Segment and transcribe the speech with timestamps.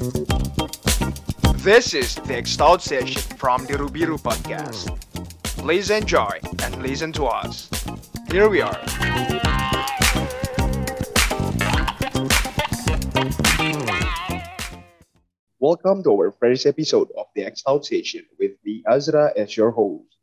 [0.00, 4.88] This is the Extalled session from the Rubiru podcast.
[5.60, 7.68] Please enjoy and listen to us.
[8.32, 8.80] Here we are.
[15.58, 20.16] Welcome to our first episode of the Extalled session with the Azra as your host.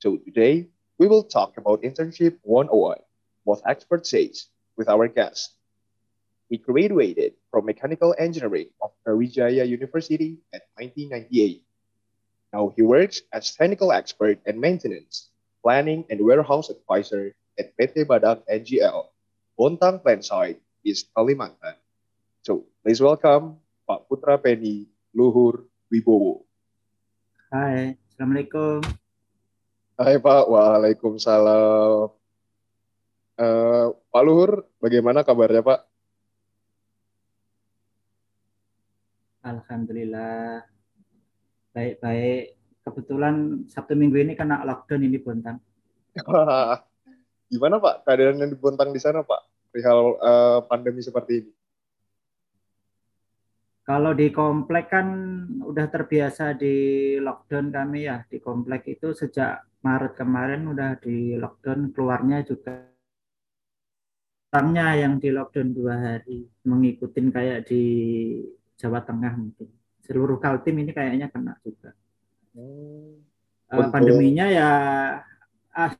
[0.00, 0.66] So today
[0.98, 2.98] we will talk about internship 101,
[3.44, 4.32] what experts say,
[4.76, 5.54] with our guest.
[6.52, 11.64] He graduated from mechanical engineering of Brawijaya University at 1998.
[12.52, 15.32] Now he works as technical expert and maintenance,
[15.64, 19.08] planning and warehouse advisor at PT Badak NGL,
[19.56, 21.80] Bontang Plant Site, East Kalimantan.
[22.44, 23.56] So please welcome
[23.88, 26.44] Pak Putra Penny Luhur Wibowo.
[27.48, 28.84] Hai, Assalamualaikum.
[29.96, 32.12] Hai Pak, Waalaikumsalam.
[33.40, 35.88] Uh, Pak Luhur, bagaimana kabarnya Pak?
[39.42, 40.62] Alhamdulillah.
[41.74, 42.58] Baik-baik.
[42.82, 45.58] Kebetulan Sabtu Minggu ini kena lockdown ini Bontang.
[47.52, 49.70] Gimana Pak keadaan yang di Bontang di sana Pak?
[49.70, 51.52] Perihal uh, pandemi seperti ini.
[53.82, 55.06] Kalau di komplek kan
[55.58, 56.74] udah terbiasa di
[57.18, 58.22] lockdown kami ya.
[58.26, 61.90] Di komplek itu sejak Maret kemarin udah di lockdown.
[61.90, 62.92] Keluarnya juga
[64.52, 66.44] Tangnya yang di lockdown dua hari.
[66.68, 67.84] Mengikutin kayak di
[68.82, 69.70] Jawa Tengah mungkin.
[70.02, 71.94] Seluruh Kaltim ini kayaknya kena juga.
[72.58, 73.22] Hmm.
[73.70, 74.70] Uh, pandeminya ya
[75.72, 75.92] ah,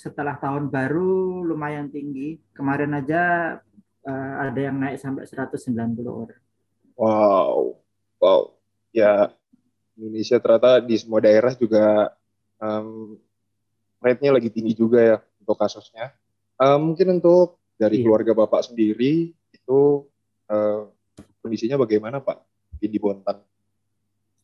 [0.00, 2.38] setelah tahun baru lumayan tinggi.
[2.54, 3.22] Kemarin aja
[4.06, 5.74] uh, ada yang naik sampai 190
[6.06, 6.40] orang.
[6.94, 7.82] Wow,
[8.22, 8.54] wow.
[8.94, 9.34] Ya
[9.98, 12.14] Indonesia ternyata di semua daerah juga
[12.62, 13.18] um,
[14.00, 16.14] rate-nya lagi tinggi juga ya untuk kasusnya.
[16.56, 18.04] Um, mungkin untuk dari iya.
[18.06, 19.80] keluarga Bapak sendiri itu
[20.48, 20.88] uh,
[21.40, 22.38] kondisinya bagaimana Pak?
[22.80, 23.44] Di Bontang?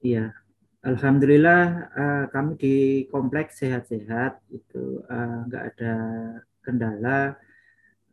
[0.04, 0.32] Iya,
[0.84, 1.62] Alhamdulillah
[1.96, 2.76] uh, kami di
[3.08, 5.94] kompleks sehat-sehat itu uh, nggak ada
[6.60, 7.20] kendala,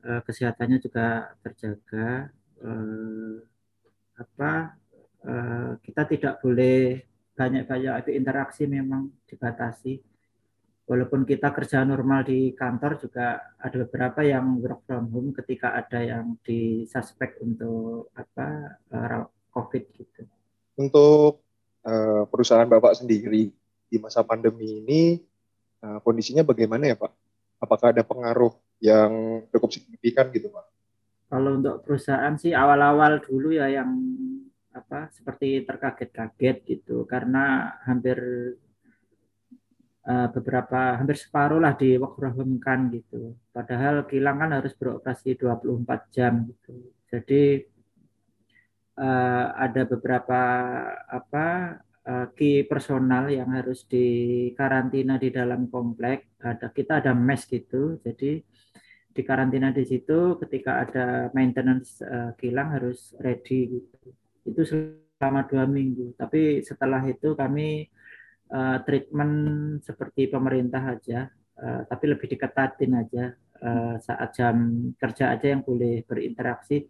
[0.07, 2.31] uh, kesehatannya juga terjaga.
[2.63, 3.44] Uh,
[4.16, 4.77] apa
[5.27, 10.12] uh, kita tidak boleh banyak-banyak interaksi memang dibatasi
[10.83, 16.03] walaupun kita kerja normal di kantor juga ada beberapa yang work from home ketika ada
[16.03, 19.23] yang disuspek untuk apa uh,
[19.53, 20.21] COVID gitu.
[20.75, 21.39] Untuk
[21.88, 23.53] uh, perusahaan Bapak sendiri
[23.88, 25.01] di masa pandemi ini
[25.85, 27.11] uh, kondisinya bagaimana ya Pak?
[27.63, 28.51] Apakah ada pengaruh
[28.83, 30.65] yang cukup signifikan gitu Pak?
[31.31, 33.89] Kalau untuk perusahaan sih awal-awal dulu ya yang
[34.73, 38.17] apa seperti terkaget-kaget gitu karena hampir
[40.07, 42.59] uh, beberapa hampir separuh lah di work from
[42.91, 43.35] gitu.
[43.51, 46.91] Padahal kilang kan harus beroperasi 24 jam gitu.
[47.07, 47.63] Jadi
[48.99, 50.41] uh, ada beberapa
[51.07, 51.77] apa
[52.07, 56.35] uh, key personal yang harus dikarantina di dalam komplek.
[56.41, 57.99] Ada kita ada mes gitu.
[58.03, 58.43] Jadi
[59.13, 64.09] di karantina di situ ketika ada maintenance uh, kilang harus ready gitu.
[64.43, 66.17] Itu selama dua minggu.
[66.17, 67.87] Tapi setelah itu kami
[68.53, 69.35] uh, treatment
[69.81, 71.25] seperti pemerintah aja,
[71.57, 73.33] uh, tapi lebih diketatin aja
[73.65, 74.55] uh, saat jam
[74.95, 76.85] kerja aja yang boleh berinteraksi.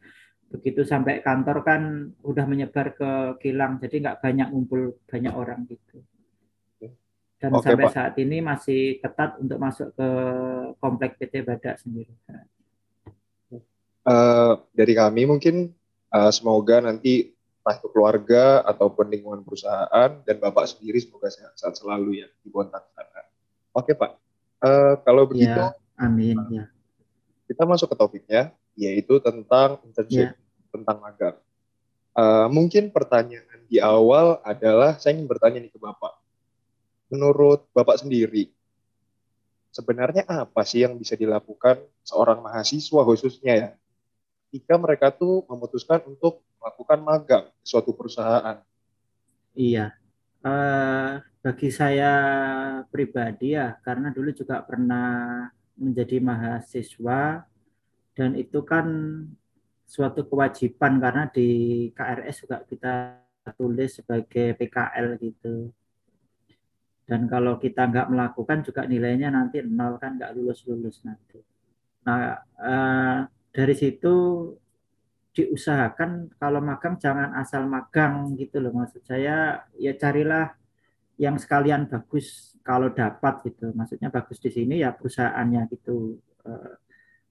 [0.51, 1.81] Begitu sampai kantor kan
[2.21, 6.03] udah menyebar ke kilang, jadi nggak banyak ngumpul banyak orang gitu.
[7.43, 7.95] Dan Oke, sampai Pak.
[7.95, 10.09] saat ini masih ketat untuk masuk ke
[10.79, 12.15] komplek PT Badak sendiri.
[14.03, 15.75] Uh, dari kami mungkin
[16.15, 17.32] uh, semoga nanti
[17.63, 22.83] entah itu keluarga ataupun lingkungan perusahaan dan Bapak sendiri semoga sehat-sehat selalu ya di Bontang
[22.91, 23.23] sana.
[23.71, 24.11] Oke Pak,
[24.59, 26.67] uh, kalau begitu, ya, amin ya.
[27.47, 30.69] Kita masuk ke topiknya, yaitu tentang internship, ya.
[30.75, 31.39] tentang magang.
[32.11, 36.19] Uh, mungkin pertanyaan di awal adalah saya ingin bertanya nih ke Bapak.
[37.15, 38.51] Menurut Bapak sendiri,
[39.71, 43.69] sebenarnya apa sih yang bisa dilakukan seorang mahasiswa khususnya ya,
[44.53, 48.61] jika mereka tuh memutuskan untuk melakukan magang di suatu perusahaan.
[49.57, 49.97] Iya,
[50.45, 52.13] uh, bagi saya
[52.93, 57.49] pribadi ya, karena dulu juga pernah menjadi mahasiswa
[58.13, 58.85] dan itu kan
[59.89, 61.49] suatu kewajiban karena di
[61.91, 62.93] KRS juga kita
[63.57, 65.73] tulis sebagai PKL gitu.
[67.03, 71.41] Dan kalau kita nggak melakukan juga nilainya nanti nol kan nggak lulus lulus nanti.
[72.07, 74.15] Nah uh, dari situ
[75.33, 78.73] diusahakan kalau magang jangan asal magang gitu loh.
[78.73, 80.53] Maksud saya ya carilah
[81.17, 83.69] yang sekalian bagus kalau dapat gitu.
[83.73, 86.17] Maksudnya bagus di sini ya perusahaannya gitu.
[86.45, 86.73] Eh,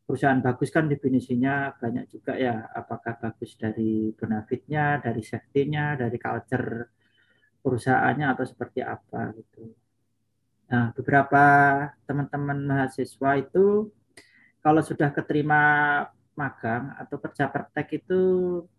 [0.07, 2.71] perusahaan bagus kan definisinya banyak juga ya.
[2.75, 6.91] Apakah bagus dari benefitnya dari safety-nya dari culture
[7.63, 9.71] perusahaannya atau seperti apa gitu.
[10.71, 11.45] Nah beberapa
[12.07, 13.95] teman-teman mahasiswa itu
[14.63, 15.61] kalau sudah keterima
[16.33, 18.21] magang atau kerja praktek itu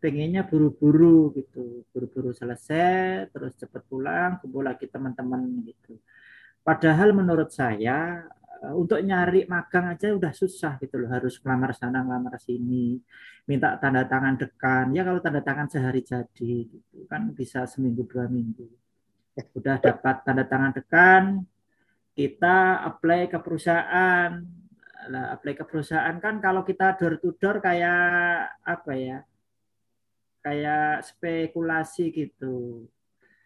[0.01, 1.85] pengennya buru-buru gitu.
[1.93, 5.99] Buru-buru selesai terus cepat pulang kumpul lagi teman-teman gitu.
[6.63, 8.25] Padahal menurut saya
[8.63, 11.11] Eh, untuk nyari magang aja udah susah gitu loh.
[11.11, 12.95] Harus ngelamar sana ngelamar sini
[13.43, 14.85] minta tanda tangan dekan.
[14.95, 17.03] Ya kalau tanda tangan sehari jadi gitu.
[17.11, 18.63] Kan bisa seminggu dua minggu.
[19.59, 21.23] Udah dapat tanda tangan dekan
[22.15, 24.31] kita apply ke perusahaan
[25.09, 29.17] lah apply ke perusahaan kan kalau kita door to door kayak apa ya?
[30.43, 32.87] Kayak spekulasi gitu.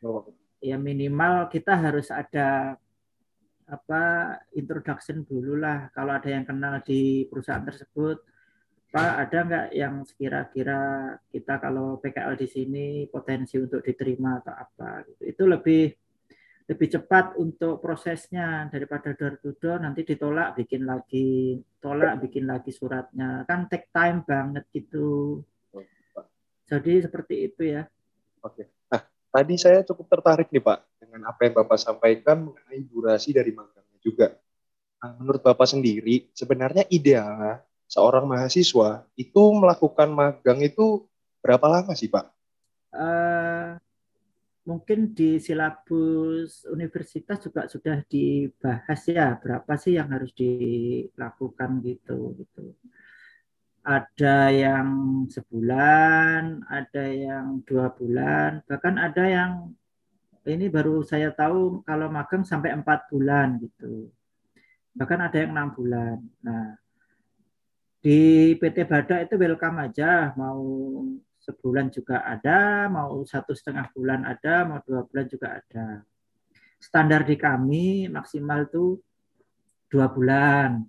[0.06, 0.30] Oh.
[0.58, 2.78] ya minimal kita harus ada
[3.70, 4.04] apa
[4.54, 5.90] introduction dulu lah.
[5.94, 8.22] Kalau ada yang kenal di perusahaan tersebut
[8.88, 15.04] Pak ada nggak yang sekira-kira kita kalau PKL di sini potensi untuk diterima atau apa?
[15.04, 15.22] Gitu.
[15.28, 15.92] Itu lebih
[16.68, 18.68] lebih cepat untuk prosesnya.
[18.68, 23.48] Daripada door to door nanti ditolak bikin lagi tolak bikin lagi suratnya.
[23.48, 25.42] Kan take time banget gitu.
[26.68, 27.88] Jadi seperti itu ya.
[28.44, 28.68] Oke.
[28.92, 33.56] Nah tadi saya cukup tertarik nih Pak dengan apa yang Bapak sampaikan mengenai durasi dari
[33.56, 34.36] magangnya juga.
[34.98, 41.08] Nah, menurut Bapak sendiri, sebenarnya ideal seorang mahasiswa itu melakukan magang itu
[41.40, 42.26] berapa lama sih Pak?
[42.92, 43.78] Uh,
[44.68, 52.76] mungkin di silabus universitas juga sudah dibahas ya berapa sih yang harus dilakukan gitu gitu
[53.88, 59.52] ada yang sebulan ada yang dua bulan bahkan ada yang
[60.48, 64.08] ini baru saya tahu kalau magang sampai empat bulan gitu.
[64.96, 66.18] Bahkan ada yang enam bulan.
[66.42, 66.80] Nah,
[68.00, 70.64] di PT Bada itu welcome aja, mau
[71.48, 76.04] sebulan juga ada, mau satu setengah bulan ada, mau dua bulan juga ada.
[76.76, 79.00] Standar di kami maksimal itu
[79.88, 80.84] dua bulan.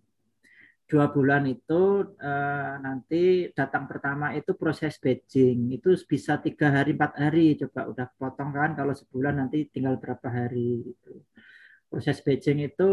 [0.89, 5.71] Dua bulan itu uh, nanti datang pertama itu proses batching.
[5.79, 7.55] Itu bisa tiga hari empat hari.
[7.61, 11.13] Coba udah potong kan kalau sebulan nanti tinggal berapa hari itu
[11.88, 12.90] proses batching itu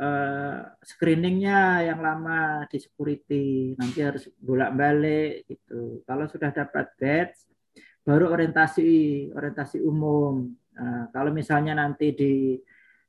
[0.00, 3.76] uh, screeningnya yang lama di security.
[3.76, 6.00] Nanti harus bolak balik gitu.
[6.08, 7.36] Kalau sudah dapat batch
[8.00, 8.88] baru orientasi
[9.36, 10.56] orientasi umum.
[10.72, 12.56] Uh, kalau misalnya nanti di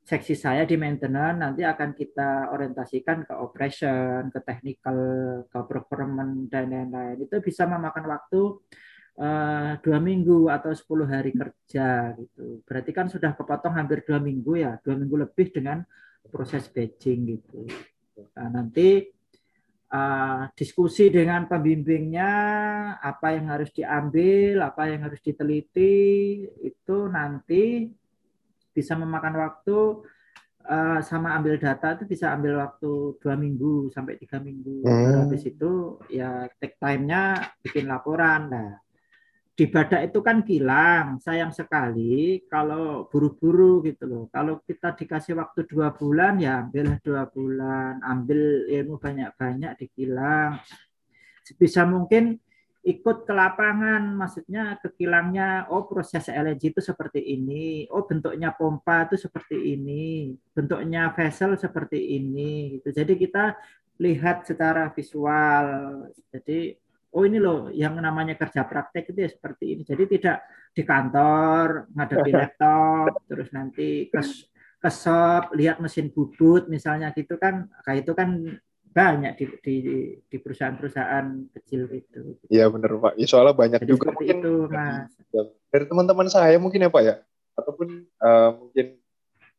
[0.02, 5.00] seksi saya di maintenance nanti akan kita orientasikan ke operation, ke technical,
[5.48, 7.24] ke procurement dan lain-lain.
[7.24, 8.42] Itu bisa memakan waktu
[9.82, 12.64] dua minggu atau 10 hari kerja gitu.
[12.66, 15.84] Berarti kan sudah kepotong hampir dua minggu ya, dua minggu lebih dengan
[16.32, 17.68] proses batching gitu.
[18.38, 19.06] Nah, nanti
[19.92, 22.32] uh, diskusi dengan pembimbingnya
[22.98, 27.92] apa yang harus diambil, apa yang harus diteliti itu nanti
[28.72, 29.78] bisa memakan waktu
[30.66, 34.88] uh, sama ambil data itu bisa ambil waktu dua minggu sampai tiga minggu.
[34.88, 35.28] Hmm.
[35.28, 38.48] Habis itu ya take time-nya bikin laporan.
[38.48, 38.72] Nah,
[39.62, 41.22] di badak itu kan kilang.
[41.22, 44.26] Sayang sekali kalau buru-buru gitu loh.
[44.34, 50.58] Kalau kita dikasih waktu dua bulan ya ambil dua bulan, ambil ilmu banyak-banyak di kilang.
[51.46, 52.42] Sebisa mungkin
[52.82, 59.06] ikut ke lapangan, maksudnya ke kilangnya, oh proses LNG itu seperti ini, oh bentuknya pompa
[59.06, 62.90] itu seperti ini, bentuknya vessel seperti ini, gitu.
[62.90, 63.54] Jadi kita
[64.02, 65.66] lihat secara visual.
[66.34, 66.74] Jadi
[67.12, 69.82] oh ini loh yang namanya kerja praktek itu ya seperti ini.
[69.84, 70.38] Jadi tidak
[70.72, 74.22] di kantor ngadepi laptop, terus nanti ke
[74.82, 78.30] ke shop lihat mesin bubut misalnya gitu kan, kayak itu kan
[78.92, 79.76] banyak di di,
[80.26, 82.36] di perusahaan-perusahaan kecil itu.
[82.52, 83.14] Iya benar Pak.
[83.16, 85.12] Ya, soalnya banyak Jadi juga mungkin itu, Mas.
[85.72, 87.16] Dari teman-teman saya mungkin ya Pak ya,
[87.56, 89.00] ataupun uh, mungkin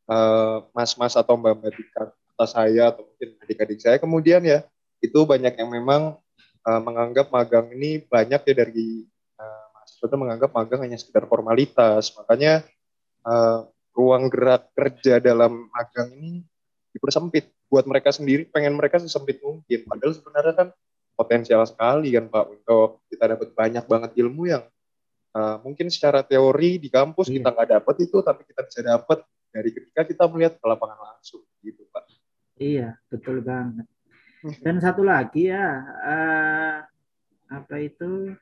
[0.08, 4.66] uh, mas-mas atau mbak-mbak di atas saya atau mungkin adik-adik saya kemudian ya
[5.02, 6.18] itu banyak yang memang
[6.66, 9.06] uh, menganggap magang ini banyak ya dari
[9.38, 12.14] uh, mahasiswa itu menganggap magang hanya sekedar formalitas.
[12.18, 12.62] Makanya
[13.26, 16.42] uh, ruang gerak kerja dalam magang ini
[16.92, 20.68] dipersempit buat mereka sendiri pengen mereka sesempit mungkin padahal sebenarnya kan
[21.16, 24.64] potensial sekali kan Pak untuk kita dapat banyak banget ilmu yang
[25.32, 27.40] uh, mungkin secara teori di kampus iya.
[27.40, 31.40] kita nggak dapat itu tapi kita bisa dapat dari ketika kita melihat ke lapangan langsung
[31.64, 32.04] gitu Pak
[32.60, 33.88] iya betul banget
[34.62, 35.66] dan satu lagi ya
[36.02, 36.76] uh,
[37.52, 38.34] apa itu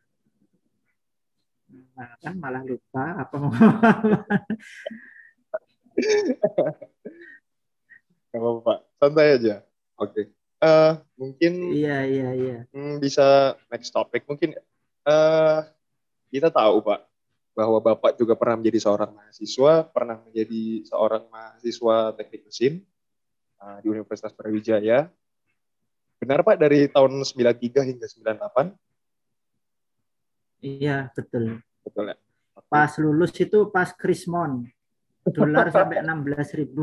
[1.93, 3.53] nah, kan malah lupa apa mau
[8.31, 9.55] Gak apa-apa, santai aja.
[9.99, 10.13] Oke.
[10.15, 10.25] Okay.
[10.61, 12.59] Uh, eh, mungkin Iya, iya, iya.
[12.71, 14.53] hmm, bisa next topic mungkin
[15.09, 15.59] eh
[16.31, 17.01] kita tahu Pak
[17.57, 22.73] bahwa Bapak juga pernah menjadi seorang mahasiswa, pernah menjadi seorang mahasiswa teknik mesin
[23.59, 25.11] uh, di Universitas Brawijaya.
[26.21, 28.77] Benar Pak dari tahun 93 hingga 98?
[30.61, 31.65] Iya, betul.
[31.81, 32.17] Betul ya.
[32.69, 34.69] Pas lulus itu pas Krismon.
[35.25, 36.77] Dolar sampai 16.500.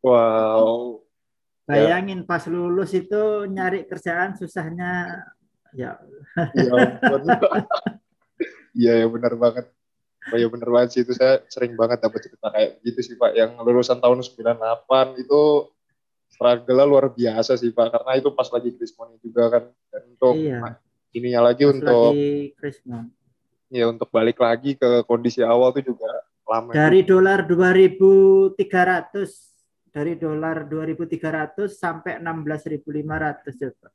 [0.00, 1.04] Wow.
[1.68, 5.22] Bayangin pas lulus itu nyari kerjaan susahnya
[5.76, 6.00] ya
[6.56, 7.22] Iya ampun.
[8.70, 9.66] Iya ya benar banget.
[10.30, 13.34] Oh ya benar banget sih itu saya sering banget dapat cerita kayak gitu sih Pak.
[13.34, 15.42] Yang lulusan tahun 98 itu
[16.30, 17.90] struggle luar biasa sih Pak.
[17.90, 19.64] Karena itu pas lagi Krismon juga kan.
[19.90, 20.78] Dan untuk Iya.
[21.12, 23.10] ininya lagi pas untuk lagi Krismon.
[23.70, 26.08] ya untuk balik lagi ke kondisi awal tuh juga
[26.48, 26.72] lama.
[26.74, 29.50] Dari dolar 2.300
[29.90, 33.92] dari dolar 2.300 sampai 16.500 ya, Pak.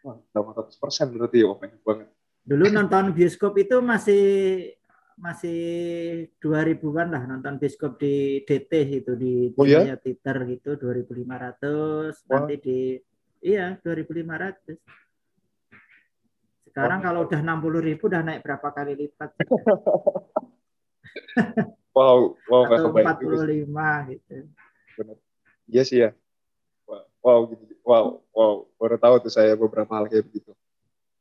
[0.00, 2.08] Wah, 800 persen berarti ya, banyak banget.
[2.40, 4.24] Dulu nonton bioskop itu masih
[5.20, 5.60] masih
[6.40, 8.72] 2000-an lah nonton bioskop di DT
[9.04, 9.92] itu di Oh ya?
[10.00, 12.40] Twitter gitu 2.500 Wah.
[12.40, 12.78] nanti di
[13.44, 14.80] iya 2.500
[16.72, 17.04] sekarang Wah.
[17.04, 19.30] kalau udah 60.000 udah naik berapa kali lipat
[21.90, 23.66] Wow, wow, atau kebayang juga sih.
[23.66, 24.34] 45 gitu
[25.70, 26.10] Iya sih ya.
[26.86, 27.74] Wow, wow, gitu.
[27.82, 28.54] wow, wow.
[28.78, 30.54] Baru tahu tuh saya beberapa hal kayak begitu.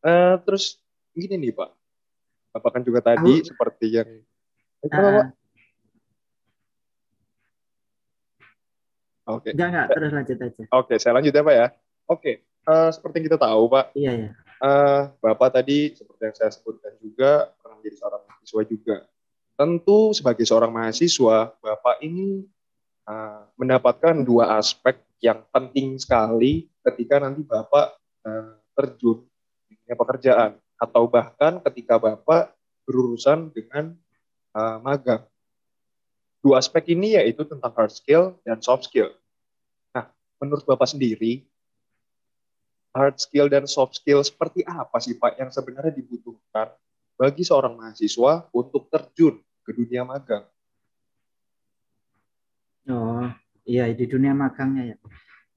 [0.06, 0.78] Eh, terus
[1.14, 1.70] gini nih Pak.
[2.50, 3.48] Bapak kan juga tadi Tahu.
[3.54, 4.10] seperti yang
[4.80, 5.28] Eh, Ah?
[9.30, 11.68] Oke, enggak enggak terus lanjut aja oke, saya lanjut ya Pak ya.
[12.10, 14.30] Oke, eh, seperti yang kita tahu Pak, iya ya
[14.60, 18.98] eh, Bapak tadi seperti yang saya sebutkan juga pernah menjadi seorang mahasiswa juga.
[19.60, 22.48] Tentu sebagai seorang mahasiswa, Bapak ini
[23.06, 29.28] eh, mendapatkan dua aspek yang penting sekali ketika nanti Bapak eh, terjun
[29.68, 32.56] di pekerjaan atau bahkan ketika Bapak
[32.88, 33.94] berurusan dengan
[34.56, 35.28] eh, magang.
[36.40, 39.12] Dua aspek ini yaitu tentang hard skill dan soft skill.
[39.92, 40.08] Nah,
[40.40, 41.44] menurut Bapak sendiri,
[42.96, 46.72] hard skill dan soft skill seperti apa sih Pak yang sebenarnya dibutuhkan
[47.20, 50.48] bagi seorang mahasiswa untuk terjun ke dunia magang?
[52.90, 53.30] oh
[53.70, 54.98] iya di dunia magangnya ya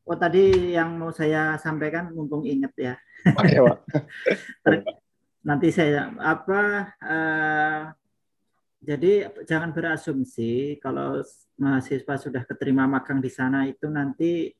[0.04, 3.78] oh tadi yang mau saya sampaikan mumpung inget ya Oke, Pak.
[5.42, 6.62] nanti saya apa
[7.02, 7.82] eh,
[8.82, 11.22] jadi jangan berasumsi kalau
[11.58, 14.50] mahasiswa sudah keterima magang di sana itu nanti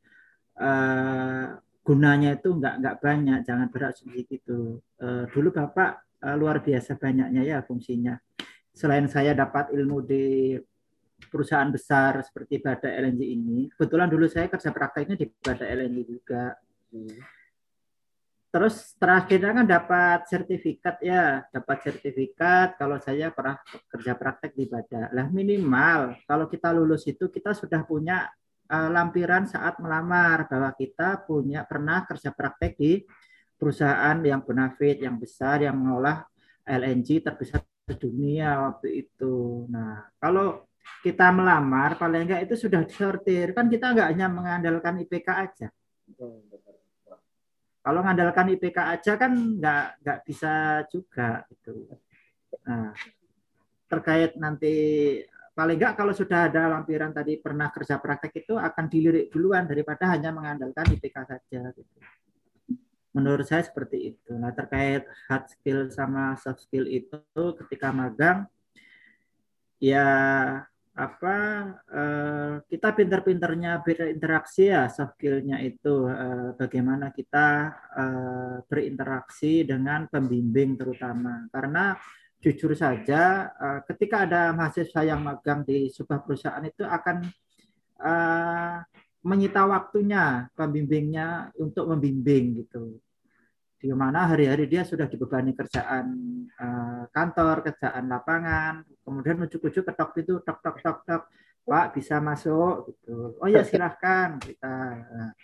[0.59, 1.47] eh,
[1.83, 3.39] gunanya itu nggak nggak banyak.
[3.43, 4.79] Jangan berasumsi gitu.
[5.03, 8.15] Eh, dulu bapak eh, luar biasa banyaknya ya fungsinya.
[8.73, 10.55] Selain saya dapat ilmu di
[11.27, 16.57] perusahaan besar seperti Bada LNG ini kebetulan dulu saya kerja prakteknya di Bada LNG juga
[18.53, 23.57] Terus terakhirnya kan dapat sertifikat ya, dapat sertifikat kalau saya pernah
[23.89, 25.09] kerja praktek di Bada.
[25.09, 28.29] Lah minimal kalau kita lulus itu kita sudah punya
[28.69, 33.01] eh, lampiran saat melamar bahwa kita punya pernah kerja praktek di
[33.57, 36.21] perusahaan yang bonafit, yang besar, yang mengolah
[36.69, 39.65] LNG terbesar di dunia waktu itu.
[39.73, 40.69] Nah, kalau
[41.01, 45.69] kita melamar paling enggak itu sudah disortir kan kita enggak hanya mengandalkan IPK aja
[47.83, 51.91] kalau mengandalkan IPK aja kan nggak nggak bisa juga itu.
[52.63, 52.95] Nah,
[53.91, 54.75] terkait nanti
[55.53, 60.15] paling nggak kalau sudah ada lampiran tadi pernah kerja praktek itu akan dilirik duluan daripada
[60.15, 61.61] hanya mengandalkan IPK saja.
[61.75, 61.99] Gitu.
[63.13, 64.31] Menurut saya seperti itu.
[64.39, 67.21] Nah terkait hard skill sama soft skill itu
[67.67, 68.47] ketika magang
[69.83, 70.07] ya
[70.93, 71.37] apa
[71.89, 77.49] eh, kita pinter-pinternya berinteraksi ya soft skillnya itu eh, bagaimana kita
[77.97, 81.49] eh, berinteraksi dengan pembimbing terutama.
[81.49, 81.97] Karena
[82.45, 87.17] jujur saja eh, ketika ada mahasiswa yang magang di sebuah perusahaan itu akan
[88.05, 88.77] eh,
[89.23, 93.01] menyita waktunya pembimbingnya untuk membimbing gitu
[93.83, 96.07] di mana hari-hari dia sudah dibebani kerjaan
[96.55, 101.23] uh, kantor, kerjaan lapangan, kemudian ujuk-ujuk ketok itu tok tok tok tok,
[101.67, 103.35] Pak bisa masuk gitu.
[103.43, 104.71] Oh ya silahkan kita.
[105.03, 105.35] Nah,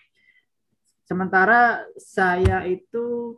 [1.02, 3.34] sementara saya itu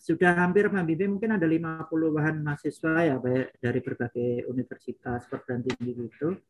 [0.00, 5.92] sudah hampir membimbing mungkin ada 50 bahan mahasiswa ya baik dari berbagai universitas perguruan tinggi
[6.00, 6.40] gitu.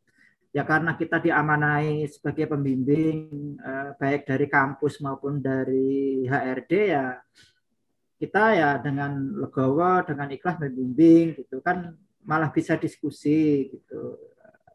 [0.55, 7.19] Ya karena kita diamanai sebagai pembimbing eh, baik dari kampus maupun dari HRD ya
[8.25, 11.93] kita ya dengan legowo dengan ikhlas membimbing gitu kan
[12.25, 14.17] malah bisa diskusi gitu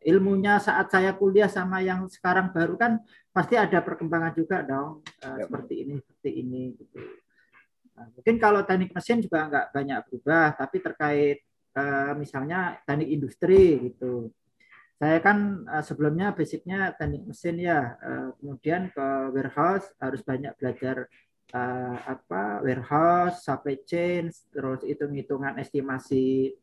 [0.04, 2.92] ilmunya saat saya kuliah sama yang sekarang baru kan
[3.36, 5.46] pasti ada perkembangan juga dong uh, ya.
[5.48, 7.00] seperti ini seperti ini gitu.
[8.00, 11.38] Nah, mungkin kalau teknik mesin juga nggak banyak berubah, tapi terkait
[11.76, 14.32] uh, misalnya teknik industri gitu.
[15.00, 18.00] Saya kan uh, sebelumnya basicnya teknik mesin ya,
[18.40, 21.12] kemudian ke warehouse harus banyak belajar
[21.54, 26.54] uh, apa warehouse, supply chain, terus hitung-hitungan estimasi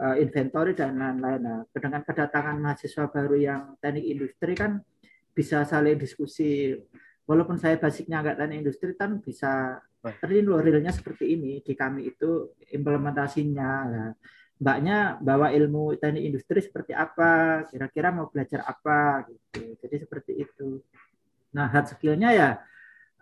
[0.00, 1.40] uh, inventory dan lain-lain.
[1.40, 4.80] Nah, dengan kedatangan mahasiswa baru yang teknik industri kan
[5.34, 6.76] bisa saling diskusi.
[7.24, 12.12] Walaupun saya basicnya nggak teknik industri kan bisa ini loh realnya seperti ini di kami
[12.12, 13.70] itu implementasinya.
[13.88, 14.10] Nah,
[14.60, 19.72] mbaknya bawa ilmu teknik industri seperti apa, kira-kira mau belajar apa gitu.
[19.80, 20.84] Jadi seperti itu.
[21.56, 22.50] Nah, hard skillnya ya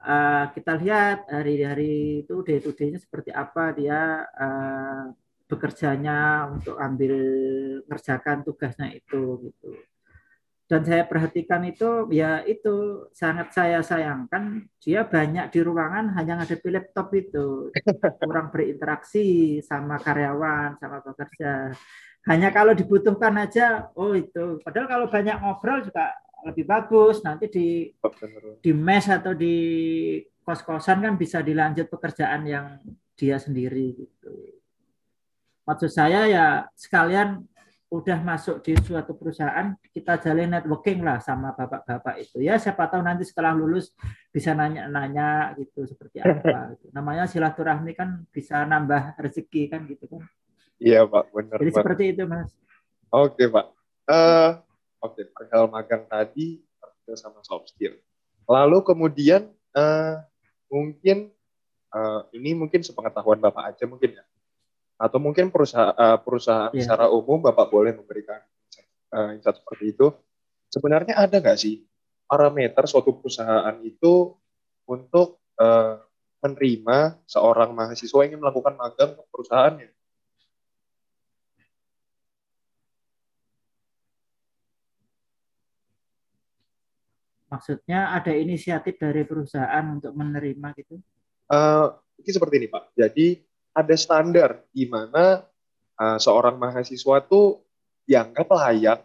[0.02, 5.14] uh, kita lihat hari-hari itu day to day-nya seperti apa dia uh,
[5.46, 7.14] bekerjanya untuk ambil
[7.86, 9.70] ngerjakan tugasnya itu gitu.
[10.72, 16.72] Dan saya perhatikan itu ya itu sangat saya sayangkan dia banyak di ruangan hanya ngadepi
[16.72, 17.68] laptop itu.
[18.24, 21.76] Kurang berinteraksi sama karyawan sama pekerja.
[22.24, 24.56] Hanya kalau dibutuhkan aja oh itu.
[24.64, 26.08] Padahal kalau banyak ngobrol juga
[26.42, 27.86] lebih bagus nanti di
[28.58, 29.56] di mes atau di
[30.42, 32.66] kos-kosan kan bisa dilanjut pekerjaan yang
[33.14, 34.34] dia sendiri gitu.
[35.62, 37.46] Maksud saya ya sekalian
[37.92, 42.40] udah masuk di suatu perusahaan kita jalin networking lah sama bapak-bapak itu.
[42.40, 43.92] Ya siapa tahu nanti setelah lulus
[44.32, 46.40] bisa nanya-nanya gitu seperti apa
[46.72, 46.88] gitu.
[46.96, 50.24] namanya silaturahmi kan bisa nambah rezeki kan gitu kan.
[50.80, 51.30] Iya pak.
[51.30, 51.78] Benar jadi pak.
[51.84, 52.50] seperti itu mas.
[53.12, 53.66] Oke pak.
[54.08, 54.56] Uh,
[55.02, 56.62] oke okay, perihal magang tadi
[57.18, 57.98] sama soft skill.
[58.46, 60.22] Lalu kemudian uh,
[60.70, 61.34] mungkin
[61.92, 64.24] uh, ini mungkin sepengetahuan bapak aja mungkin ya.
[65.02, 66.86] Atau mungkin perusahaan uh, perusahaan yeah.
[66.86, 68.38] secara umum bapak boleh memberikan
[69.12, 70.14] uh, insight seperti itu.
[70.72, 71.84] Sebenarnya ada nggak sih
[72.24, 74.32] parameter suatu perusahaan itu
[74.88, 76.00] untuk uh,
[76.42, 79.90] menerima seorang mahasiswa yang ingin melakukan magang ke perusahaannya
[87.52, 90.96] Maksudnya ada inisiatif dari perusahaan untuk menerima gitu?
[91.52, 92.96] Uh, ini seperti ini Pak.
[92.96, 93.44] Jadi
[93.76, 95.44] ada standar di mana
[96.00, 97.60] uh, seorang mahasiswa itu
[98.08, 99.04] dianggap layak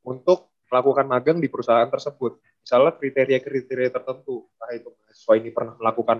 [0.00, 2.40] untuk melakukan magang di perusahaan tersebut.
[2.64, 6.18] Misalnya kriteria-kriteria tertentu, entah itu mahasiswa ini pernah melakukan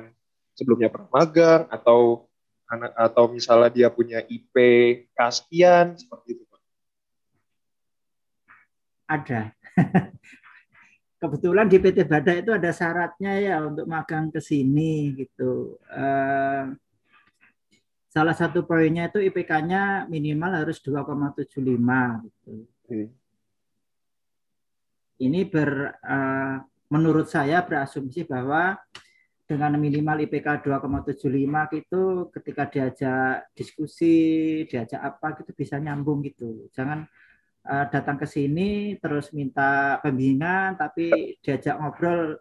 [0.53, 2.29] sebelumnya pernah magang atau
[3.01, 4.55] atau misalnya dia punya IP
[5.17, 6.45] kaskian seperti itu.
[9.07, 9.55] Ada.
[11.27, 15.75] Kebetulan di PT Bada itu ada syaratnya ya untuk magang ke sini gitu.
[15.91, 16.71] Uh,
[18.07, 21.51] salah satu poinnya itu IPK-nya minimal harus 2,75
[22.31, 22.55] gitu.
[22.87, 23.11] Hmm.
[25.19, 26.63] Ini ber uh,
[26.95, 28.79] menurut saya berasumsi bahwa
[29.47, 31.27] dengan minimal IPK 2,75
[31.75, 32.03] itu
[32.35, 34.17] ketika diajak diskusi,
[34.71, 36.71] diajak apa gitu bisa nyambung gitu.
[36.71, 37.07] Jangan
[37.67, 42.39] uh, datang ke sini terus minta pembimbingan tapi diajak ngobrol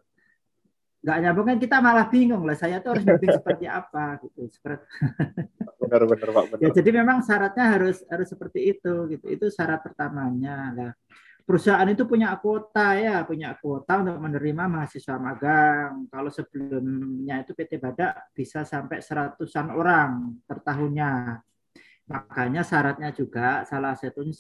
[1.05, 4.49] nggak nyambung kan kita malah bingung lah saya tuh harus bimbing seperti apa gitu.
[4.49, 4.81] Seperti
[5.85, 6.61] benar benar pak benar.
[6.65, 9.25] ya jadi memang syaratnya harus harus seperti itu gitu.
[9.29, 10.91] Itu syarat pertamanya lah.
[11.45, 16.09] Perusahaan itu punya kuota ya punya kuota untuk menerima mahasiswa magang.
[16.09, 21.37] Kalau sebelumnya itu PT Badak bisa sampai seratusan orang per tahunnya
[22.05, 24.33] makanya syaratnya juga salah satunya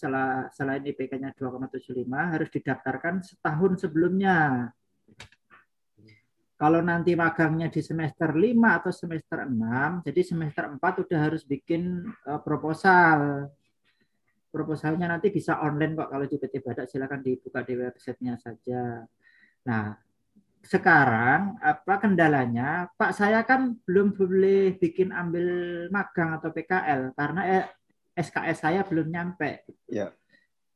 [0.53, 4.69] selain IPK-nya 2,75 harus didaftarkan setahun sebelumnya
[6.55, 12.07] kalau nanti magangnya di semester 5 atau semester 6, jadi semester 4 udah harus bikin
[12.31, 13.51] uh, proposal.
[14.55, 19.03] Proposalnya nanti bisa online kok kalau di PT Badak silakan dibuka di websitenya saja.
[19.67, 19.99] Nah,
[20.65, 22.89] sekarang apa kendalanya?
[22.97, 25.45] Pak saya kan belum boleh bikin ambil
[25.93, 27.65] magang atau PKL karena eh,
[28.17, 29.61] SKS saya belum nyampe.
[29.85, 30.09] Ya.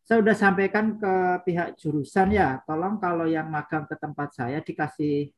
[0.05, 1.13] Saya sudah sampaikan ke
[1.45, 5.29] pihak jurusan ya, tolong kalau yang magang ke tempat saya dikasih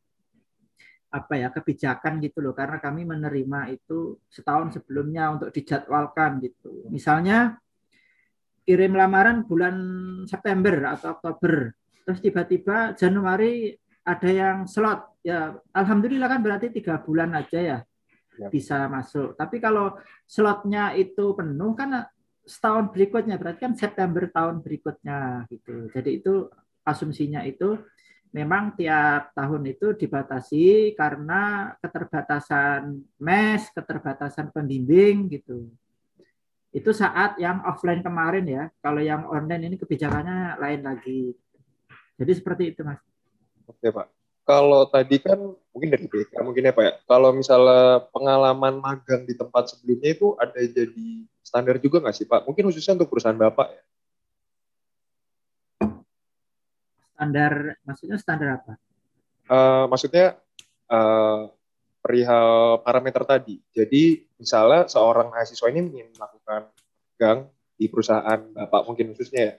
[1.11, 6.87] apa ya kebijakan gitu loh karena kami menerima itu setahun sebelumnya untuk dijadwalkan gitu.
[6.87, 7.59] Misalnya
[8.63, 9.75] kirim lamaran bulan
[10.23, 11.75] September atau Oktober,
[12.07, 17.77] terus tiba-tiba Januari ada yang slot ya alhamdulillah kan berarti tiga bulan aja ya,
[18.37, 18.47] ya.
[18.49, 19.37] bisa masuk.
[19.37, 22.09] Tapi kalau slotnya itu penuh kan
[22.41, 25.89] setahun berikutnya berarti kan September tahun berikutnya gitu.
[25.93, 26.49] Jadi itu
[26.81, 27.77] asumsinya itu
[28.31, 35.69] memang tiap tahun itu dibatasi karena keterbatasan mes, keterbatasan pembimbing gitu.
[36.71, 38.63] Itu saat yang offline kemarin ya.
[38.79, 41.35] Kalau yang online ini kebijakannya lain lagi.
[42.15, 43.10] Jadi seperti itu, Mas.
[43.71, 44.07] Oke Pak.
[44.43, 45.39] Kalau tadi kan
[45.71, 46.93] mungkin dari BK mungkin ya Pak ya.
[47.07, 52.43] Kalau misalnya pengalaman magang di tempat sebelumnya itu ada jadi standar juga nggak sih Pak?
[52.43, 53.83] Mungkin khususnya untuk perusahaan Bapak ya?
[57.15, 57.53] Standar,
[57.85, 58.73] maksudnya standar apa?
[59.45, 60.41] Uh, maksudnya
[60.89, 61.47] uh,
[62.01, 63.61] perihal parameter tadi.
[63.71, 66.67] Jadi misalnya seorang mahasiswa ini ingin melakukan
[67.13, 67.39] magang
[67.77, 69.55] di perusahaan Bapak mungkin khususnya ya.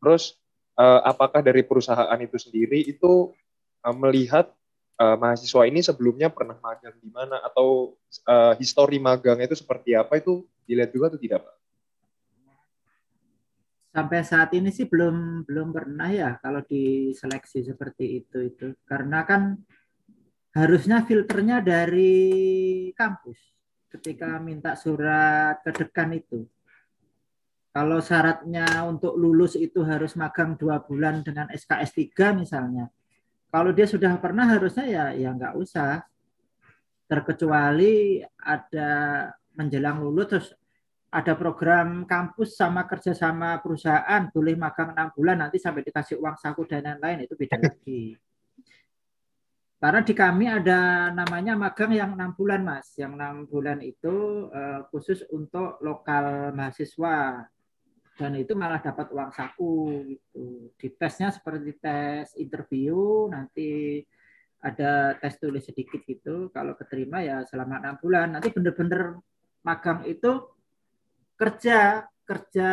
[0.00, 0.39] Terus
[0.80, 3.36] uh, apakah dari perusahaan itu sendiri itu
[3.84, 4.48] uh, melihat
[4.96, 10.16] uh, mahasiswa ini sebelumnya pernah magang di mana atau uh, histori magangnya itu seperti apa
[10.16, 11.56] itu dilihat juga atau tidak Pak?
[13.90, 19.58] Sampai saat ini sih belum belum pernah ya kalau diseleksi seperti itu itu karena kan
[20.54, 22.14] harusnya filternya dari
[22.94, 23.38] kampus
[23.90, 26.46] ketika minta surat ke dekan itu
[27.70, 32.90] kalau syaratnya untuk lulus itu harus magang dua bulan dengan SKS 3 misalnya.
[33.50, 36.02] Kalau dia sudah pernah harusnya ya ya nggak usah.
[37.06, 38.90] Terkecuali ada
[39.54, 40.48] menjelang lulus terus
[41.10, 46.66] ada program kampus sama kerjasama perusahaan boleh magang enam bulan nanti sampai dikasih uang saku
[46.70, 48.18] dan lain-lain itu beda lagi.
[49.80, 54.84] Karena di kami ada namanya magang yang enam bulan mas, yang enam bulan itu uh,
[54.92, 57.48] khusus untuk lokal mahasiswa
[58.20, 60.68] dan itu malah dapat uang saku gitu.
[60.76, 64.04] Di tesnya seperti tes interview, nanti
[64.60, 66.52] ada tes tulis sedikit gitu.
[66.52, 68.36] Kalau keterima ya selama enam bulan.
[68.36, 69.16] Nanti bener-bener
[69.64, 70.52] magang itu
[71.40, 72.70] kerja kerja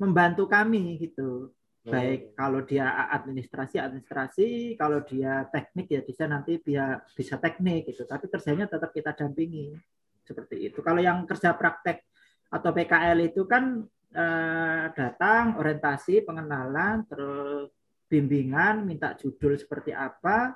[0.00, 1.52] membantu kami gitu.
[1.86, 2.40] Baik oh.
[2.40, 8.08] kalau dia administrasi administrasi, kalau dia teknik ya bisa nanti dia bisa teknik gitu.
[8.08, 9.76] Tapi kerjanya tetap kita dampingi
[10.24, 10.80] seperti itu.
[10.80, 12.08] Kalau yang kerja praktek
[12.48, 17.72] atau PKL itu kan eh, datang orientasi pengenalan terus
[18.06, 20.54] bimbingan minta judul seperti apa.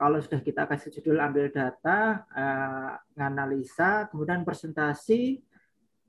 [0.00, 5.44] Kalau sudah kita kasih judul ambil data eh, kemudian presentasi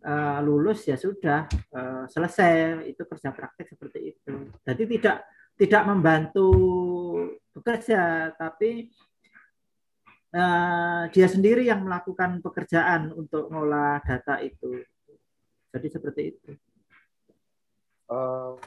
[0.02, 2.88] eh, lulus ya sudah eh, selesai.
[2.88, 4.34] Itu kerja praktek seperti itu.
[4.64, 5.28] Jadi tidak
[5.60, 6.50] tidak membantu
[7.52, 8.90] bekerja tapi
[11.12, 14.80] dia sendiri yang melakukan pekerjaan untuk mengolah data itu
[15.72, 16.52] jadi seperti itu
[18.12, 18.60] uh,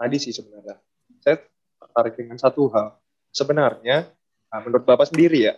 [0.00, 0.80] tadi sih sebenarnya.
[1.20, 1.36] Saya
[1.76, 2.96] tertarik dengan satu hal.
[3.30, 4.08] Sebenarnya,
[4.50, 5.54] uh, menurut Bapak sendiri ya,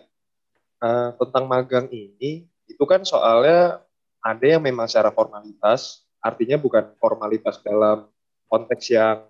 [0.83, 3.79] uh, tentang magang ini, itu kan soalnya
[4.19, 8.11] ada yang memang secara formalitas, artinya bukan formalitas dalam
[8.51, 9.23] konteks yang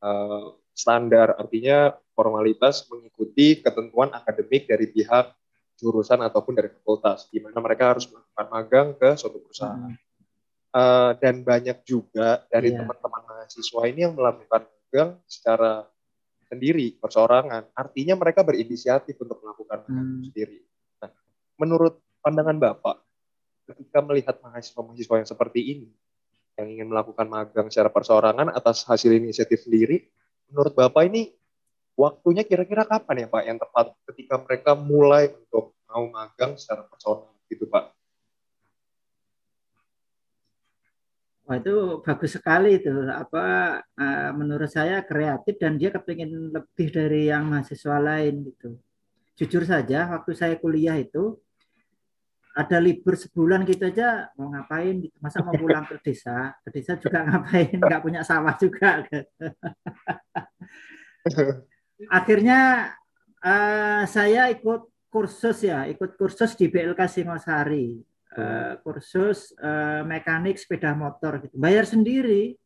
[0.00, 5.36] uh, standar, artinya formalitas mengikuti ketentuan akademik dari pihak
[5.74, 9.92] jurusan ataupun dari fakultas, di mana mereka harus melakukan magang ke suatu perusahaan.
[9.92, 10.03] Hmm.
[10.74, 15.86] Uh, dan banyak juga dari teman teman-teman mahasiswa ini yang melakukan magang secara
[16.50, 17.70] sendiri, perseorangan.
[17.78, 20.24] Artinya mereka berinisiatif untuk melakukan magang hmm.
[20.30, 20.58] sendiri.
[20.98, 21.10] Nah,
[21.62, 22.96] menurut pandangan Bapak,
[23.70, 25.88] ketika melihat mahasiswa-mahasiswa yang seperti ini,
[26.54, 30.06] yang ingin melakukan magang secara perseorangan atas hasil inisiatif sendiri,
[30.50, 31.34] menurut Bapak ini
[31.98, 37.42] waktunya kira-kira kapan ya Pak yang tepat ketika mereka mulai untuk mau magang secara perseorangan
[37.50, 37.84] gitu Pak?
[41.44, 47.28] Wah itu bagus sekali itu apa uh, menurut saya kreatif dan dia kepingin lebih dari
[47.28, 48.80] yang mahasiswa lain gitu.
[49.36, 51.36] Jujur saja waktu saya kuliah itu
[52.56, 55.12] ada libur sebulan gitu aja mau ngapain gitu.
[55.20, 56.56] Masa mau pulang ke desa?
[56.64, 57.76] Ke desa juga ngapain?
[57.76, 59.04] Nggak punya sawah juga.
[62.08, 62.88] Akhirnya
[63.44, 70.92] uh, saya ikut kursus ya, ikut kursus di BLK Singosari uh, kursus uh, mekanik sepeda
[70.92, 71.54] motor gitu.
[71.56, 72.58] Bayar sendiri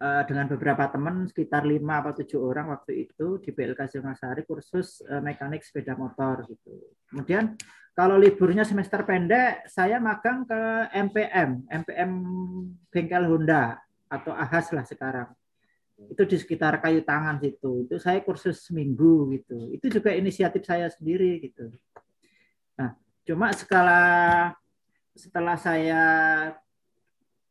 [0.00, 5.00] uh, dengan beberapa teman sekitar lima atau tujuh orang waktu itu di BLK Singasari kursus
[5.24, 6.94] mekanik sepeda motor gitu.
[7.10, 7.56] Kemudian
[7.96, 10.60] kalau liburnya semester pendek, saya magang ke
[10.92, 12.10] MPM, MPM
[12.92, 13.80] Bengkel Honda
[14.12, 15.32] atau Ahas lah sekarang.
[16.12, 17.88] Itu di sekitar kayu tangan situ.
[17.88, 19.72] Itu saya kursus seminggu gitu.
[19.72, 21.72] Itu juga inisiatif saya sendiri gitu.
[23.26, 24.54] Cuma skala
[25.18, 26.02] setelah saya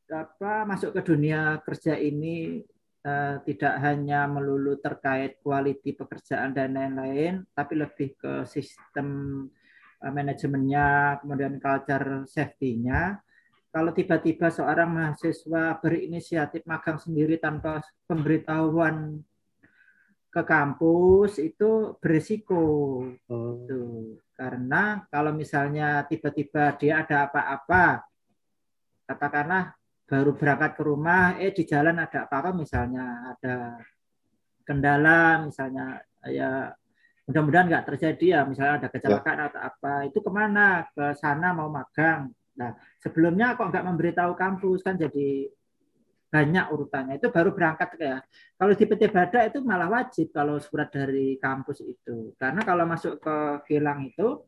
[0.08, 2.64] apa masuk ke dunia kerja ini
[3.04, 9.08] uh, tidak hanya melulu terkait quality pekerjaan dan lain-lain, tapi lebih ke sistem
[10.00, 13.20] uh, manajemennya, kemudian culture safety-nya.
[13.76, 19.20] Kalau tiba-tiba seorang mahasiswa berinisiatif magang sendiri tanpa pemberitahuan
[20.32, 22.64] ke kampus itu berisiko.
[23.28, 23.68] Oh.
[23.68, 24.25] Tuh.
[24.36, 28.04] Karena kalau misalnya tiba-tiba dia ada apa-apa,
[29.08, 29.72] katakanlah
[30.06, 33.80] baru berangkat ke rumah, eh di jalan ada apa-apa misalnya ada
[34.66, 36.74] kendala misalnya ya
[37.26, 39.46] mudah-mudahan nggak terjadi ya misalnya ada kecelakaan ya.
[39.50, 44.86] atau apa itu ke mana ke sana mau magang nah sebelumnya kok nggak memberitahu kampus
[44.86, 45.50] kan jadi
[46.30, 48.18] banyak urutannya itu baru berangkat ya
[48.60, 53.22] kalau di PT Bada itu malah wajib kalau surat dari kampus itu karena kalau masuk
[53.22, 53.38] ke
[53.72, 54.44] kilang itu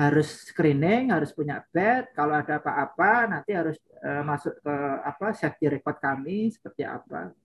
[0.00, 2.16] harus screening, harus punya bed.
[2.16, 7.36] Kalau ada apa-apa, nanti harus uh, masuk ke apa safety record kami seperti apa.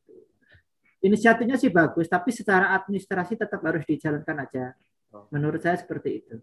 [1.04, 4.66] Inisiatifnya sih bagus, tapi secara administrasi tetap harus dijalankan aja.
[5.12, 5.28] Oh.
[5.30, 6.36] Menurut saya seperti itu.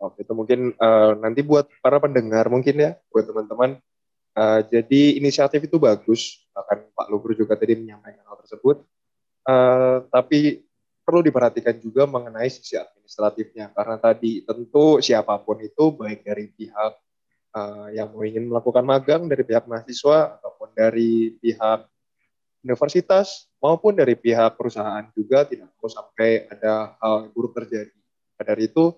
[0.00, 3.78] Oke, itu mungkin uh, nanti buat para pendengar mungkin ya, buat teman-teman.
[4.34, 8.82] Uh, jadi inisiatif itu bagus, bahkan Pak Luhur juga tadi menyampaikan hal tersebut.
[9.46, 10.66] Uh, tapi
[11.04, 16.92] perlu diperhatikan juga mengenai sisi administratifnya karena tadi tentu siapa pun itu baik dari pihak
[17.52, 21.86] uh, yang mau ingin melakukan magang dari pihak mahasiswa ataupun dari pihak
[22.64, 27.92] universitas maupun dari pihak perusahaan juga tidak perlu sampai ada hal buruk terjadi.
[28.40, 28.96] Dari itu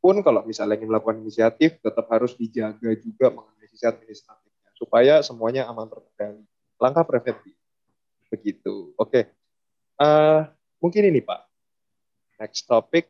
[0.00, 4.43] pun kalau misalnya ingin melakukan inisiatif tetap harus dijaga juga mengenai sisi administratifnya
[4.74, 6.44] supaya semuanya aman terkendali.
[6.78, 7.54] Langkah preventif.
[8.28, 8.92] Begitu.
[8.98, 9.08] Oke.
[9.08, 9.24] Okay.
[9.94, 10.50] Uh,
[10.82, 11.46] mungkin ini Pak,
[12.42, 13.06] next topic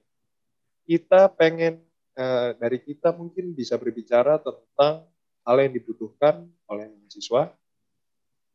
[0.84, 1.80] kita pengen
[2.14, 5.08] uh, dari kita mungkin bisa berbicara tentang
[5.44, 7.52] hal yang dibutuhkan oleh mahasiswa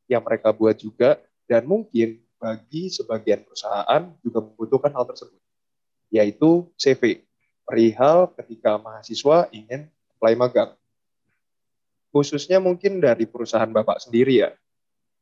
[0.10, 5.42] yang mereka buat juga dan mungkin bagi sebagian perusahaan juga membutuhkan hal tersebut
[6.10, 7.22] yaitu CV
[7.66, 9.86] perihal ketika mahasiswa ingin
[10.18, 10.72] apply magang
[12.10, 14.50] khususnya mungkin dari perusahaan Bapak sendiri ya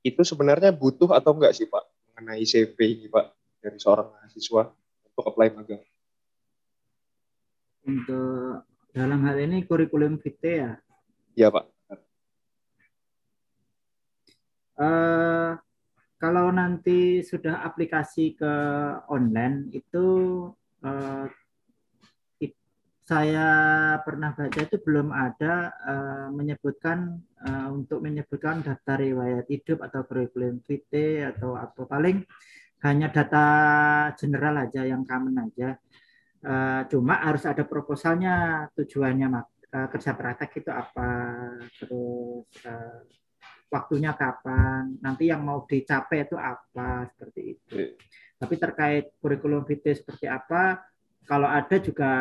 [0.06, 1.84] itu sebenarnya butuh atau enggak sih Pak
[2.16, 3.26] mengenai CV ini Pak
[3.60, 4.72] dari seorang mahasiswa
[5.12, 5.84] untuk apply magang?
[7.88, 8.64] Untuk
[8.96, 10.72] dalam hal ini kurikulum vitae ya?
[11.38, 11.66] Iya Pak.
[14.78, 15.58] Uh,
[16.22, 18.54] kalau nanti sudah aplikasi ke
[19.10, 20.06] online itu
[20.86, 21.26] uh,
[23.08, 23.48] saya
[24.04, 30.60] pernah baca itu belum ada uh, menyebutkan uh, untuk menyebutkan daftar riwayat hidup atau kurikulum
[30.68, 32.28] vitae atau apa paling
[32.84, 33.48] hanya data
[34.20, 35.80] general aja yang common aja.
[36.44, 41.10] Uh, cuma harus ada proposalnya tujuannya uh, kerja praktek itu apa,
[41.80, 43.02] terus uh,
[43.72, 47.72] waktunya kapan, nanti yang mau dicapai itu apa seperti itu.
[47.72, 47.96] Yeah.
[48.36, 50.84] Tapi terkait kurikulum vitae seperti apa,
[51.24, 52.12] kalau ada juga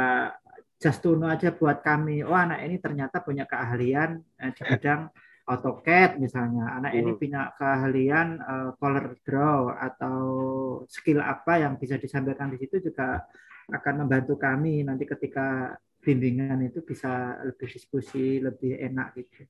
[0.85, 2.21] know aja buat kami.
[2.27, 5.09] Oh anak ini ternyata punya keahlian eh, di bidang
[5.47, 7.01] AutoCAD misalnya, anak hmm.
[7.01, 10.19] ini punya keahlian uh, color draw atau
[10.91, 13.23] skill apa yang bisa disampaikan di situ juga
[13.71, 19.47] akan membantu kami nanti ketika bimbingan itu bisa lebih diskusi lebih enak gitu.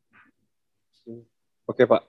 [1.64, 2.02] Oke Pak,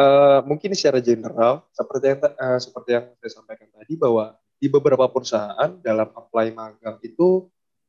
[0.00, 5.04] uh, mungkin secara general seperti yang uh, seperti yang saya sampaikan tadi bahwa di beberapa
[5.12, 7.44] perusahaan dalam apply magang itu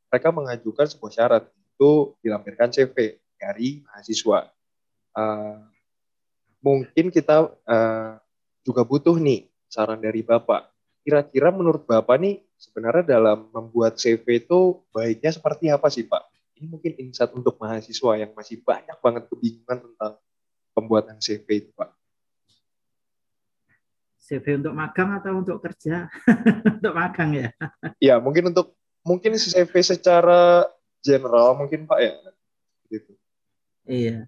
[0.09, 4.55] mereka mengajukan sebuah syarat itu dilampirkan CV dari mahasiswa
[5.15, 5.57] uh,
[6.59, 8.19] mungkin kita uh,
[8.65, 10.73] juga butuh nih saran dari Bapak.
[11.05, 16.33] Kira-kira menurut Bapak nih sebenarnya dalam membuat CV itu baiknya seperti apa sih Pak?
[16.57, 20.13] Ini mungkin insight untuk mahasiswa yang masih banyak banget kebingungan tentang
[20.73, 21.93] pembuatan CV itu Pak.
[24.25, 26.09] CV untuk magang atau untuk kerja?
[26.81, 27.49] untuk magang ya?
[28.01, 28.73] Iya, mungkin untuk
[29.05, 30.65] mungkin CV secara
[31.05, 32.13] general mungkin Pak ya.
[32.89, 33.11] Gitu.
[33.85, 34.25] Iya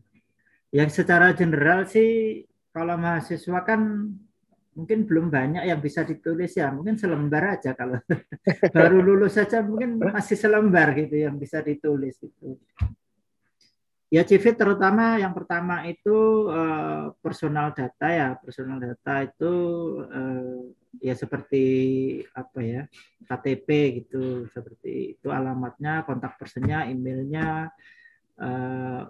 [0.72, 2.44] yang secara general sih
[2.76, 4.12] kalau mahasiswa kan
[4.78, 7.98] mungkin belum banyak yang bisa ditulis ya mungkin selembar aja kalau
[8.76, 12.62] baru lulus saja mungkin masih selembar gitu yang bisa ditulis itu
[14.14, 19.54] ya CV terutama yang pertama itu uh, personal data ya personal data itu
[20.14, 20.62] uh,
[20.98, 21.66] ya seperti
[22.32, 22.82] apa ya
[23.28, 23.68] KTP
[24.04, 27.70] gitu seperti itu alamatnya kontak personnya emailnya
[28.40, 29.04] uh,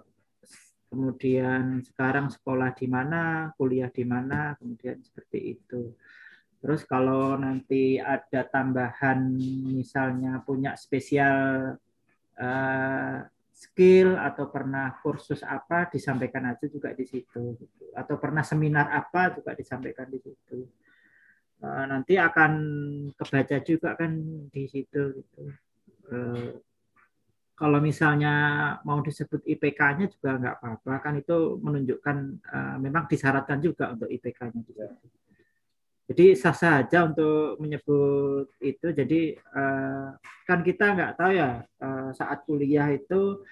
[0.88, 5.92] kemudian sekarang sekolah di mana, kuliah di mana, kemudian seperti itu.
[6.58, 9.30] Terus kalau nanti ada tambahan
[9.70, 11.76] misalnya punya spesial
[12.34, 13.18] uh,
[13.54, 17.84] skill atau pernah kursus apa disampaikan aja juga di situ gitu.
[17.94, 20.62] atau pernah seminar apa juga disampaikan di situ
[21.62, 22.52] nanti akan
[23.18, 24.14] kebaca juga kan
[24.50, 25.42] di situ gitu.
[26.08, 26.54] Uh,
[27.58, 28.34] kalau misalnya
[28.86, 32.16] mau disebut IPK-nya juga nggak apa-apa kan itu menunjukkan
[32.46, 34.86] uh, memang disyaratkan juga untuk IPK-nya juga.
[36.08, 38.96] Jadi sah saja untuk menyebut itu.
[38.96, 39.36] Jadi
[40.48, 41.60] kan kita nggak tahu ya
[42.16, 43.44] saat kuliah itu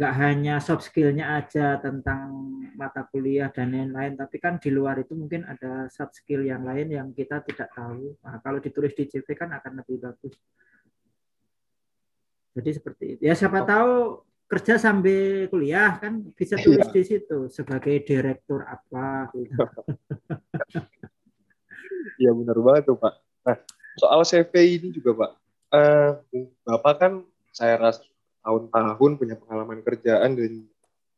[0.00, 2.32] nggak hanya soft skillnya aja tentang
[2.72, 6.88] mata kuliah dan lain-lain, tapi kan di luar itu mungkin ada soft skill yang lain
[6.88, 8.16] yang kita tidak tahu.
[8.24, 10.32] Nah, kalau ditulis di CV kan akan lebih bagus.
[12.56, 13.20] Jadi seperti itu.
[13.28, 13.66] Ya siapa oh.
[13.68, 13.94] tahu
[14.48, 16.64] kerja sambil kuliah kan bisa iya.
[16.64, 19.52] tulis di situ sebagai direktur apa gitu.
[22.16, 23.14] Iya benar banget tuh Pak.
[23.44, 23.56] Nah
[24.00, 25.30] soal CV ini juga Pak,
[25.76, 26.10] uh,
[26.64, 27.12] Bapak kan
[27.52, 28.00] saya rasa
[28.40, 30.64] tahun-tahun punya pengalaman kerjaan dan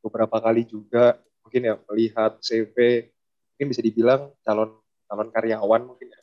[0.03, 3.07] beberapa kali juga mungkin ya melihat CV
[3.55, 4.75] mungkin bisa dibilang calon
[5.07, 6.21] calon karyawan mungkin ya.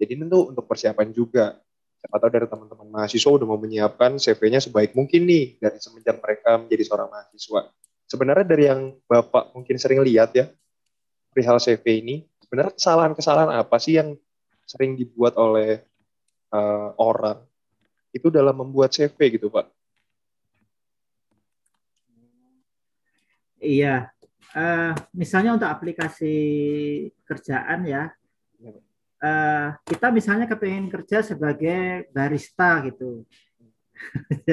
[0.00, 1.60] Jadi tentu untuk persiapan juga.
[2.00, 6.56] Siapa tahu dari teman-teman mahasiswa udah mau menyiapkan CV-nya sebaik mungkin nih dari semenjak mereka
[6.56, 7.68] menjadi seorang mahasiswa.
[8.08, 10.48] Sebenarnya dari yang Bapak mungkin sering lihat ya,
[11.28, 14.16] perihal CV ini, sebenarnya kesalahan-kesalahan apa sih yang
[14.64, 15.84] sering dibuat oleh
[16.56, 17.44] uh, orang
[18.16, 19.68] itu dalam membuat CV gitu Pak?
[23.60, 24.08] Iya,
[24.56, 26.34] uh, misalnya untuk aplikasi
[27.28, 28.08] kerjaan ya,
[29.20, 33.28] uh, kita misalnya kepengen kerja sebagai barista gitu.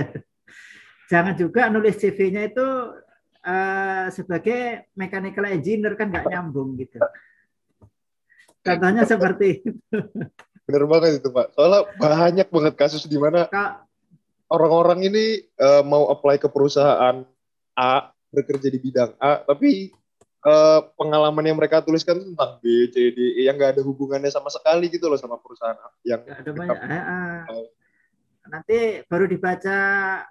[1.12, 2.68] Jangan juga nulis CV-nya itu
[3.48, 7.00] uh, sebagai mechanical engineer kan nggak nyambung gitu.
[8.60, 9.98] Contohnya seperti itu.
[10.68, 11.56] Bener banget itu Pak.
[11.56, 13.48] Soalnya banyak banget kasus di mana
[14.52, 17.24] orang-orang ini uh, mau apply ke perusahaan
[17.80, 19.90] A bekerja di bidang A, tapi
[20.46, 24.54] uh, pengalaman yang mereka tuliskan tentang B, C, D, E yang nggak ada hubungannya sama
[24.54, 26.78] sekali gitu loh sama perusahaan yang gak ada banyak.
[26.78, 27.66] Uh,
[28.48, 28.78] nanti
[29.10, 29.78] baru dibaca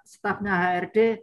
[0.07, 1.21] stafnya HRD,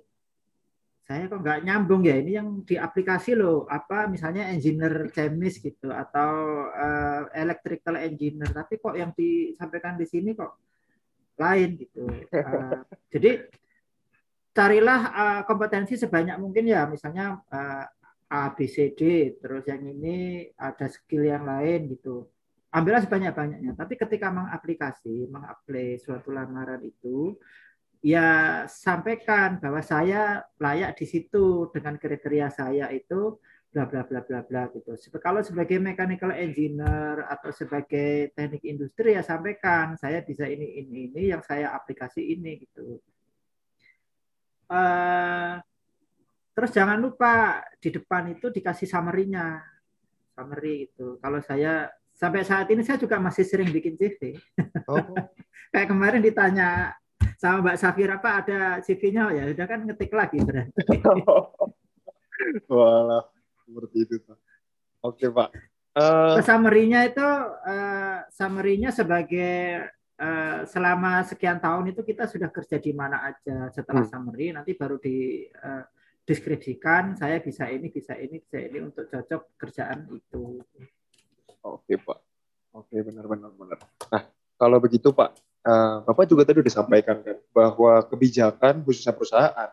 [1.05, 5.93] saya kok nggak nyambung ya ini yang di aplikasi loh apa misalnya engineer chemist gitu
[5.93, 10.57] atau uh, electrical engineer tapi kok yang disampaikan di sini kok
[11.37, 12.09] lain gitu.
[12.33, 12.81] Uh,
[13.13, 13.45] jadi
[14.55, 17.85] carilah uh, kompetensi sebanyak mungkin ya misalnya uh,
[18.31, 22.31] A B C D terus yang ini ada skill yang lain gitu
[22.71, 27.35] ambillah sebanyak-banyaknya tapi ketika mengaplikasi mengapply suatu lamaran itu
[28.05, 33.41] ya sampaikan bahwa saya layak di situ dengan kriteria saya itu
[33.75, 34.95] bla bla bla bla bla gitu.
[35.19, 41.23] Kalau sebagai mechanical engineer atau sebagai teknik industri ya sampaikan saya bisa ini ini ini
[41.35, 43.03] yang saya aplikasi ini gitu.
[44.71, 45.61] Uh,
[46.55, 49.61] terus jangan lupa di depan itu dikasih summary-nya.
[50.35, 51.19] Summary itu.
[51.23, 54.39] Kalau saya sampai saat ini saya juga masih sering bikin CV.
[54.91, 54.99] Oh.
[55.75, 56.95] Kayak kemarin ditanya
[57.39, 60.81] sama Mbak Safira apa ada CV-nya ya sudah kan ngetik lagi berarti.
[62.71, 63.27] Walah,
[63.67, 64.33] seperti itu.
[65.03, 65.49] Oke Pak.
[65.95, 66.43] Uh...
[66.43, 69.94] Summary-nya itu uh, summary-nya sebagai Eh,
[70.71, 74.13] selama sekian tahun itu kita sudah kerja di mana aja setelah hmm.
[74.15, 75.83] summary nanti baru di uh,
[76.25, 80.63] deskripsikan saya bisa ini bisa ini bisa ini untuk cocok kerjaan itu.
[81.65, 82.19] Oke pak,
[82.73, 83.79] oke benar benar benar.
[84.09, 84.23] Nah
[84.57, 85.37] kalau begitu pak,
[85.69, 89.71] uh, bapak juga tadi sudah sampaikan kan bahwa kebijakan khususnya perusahaan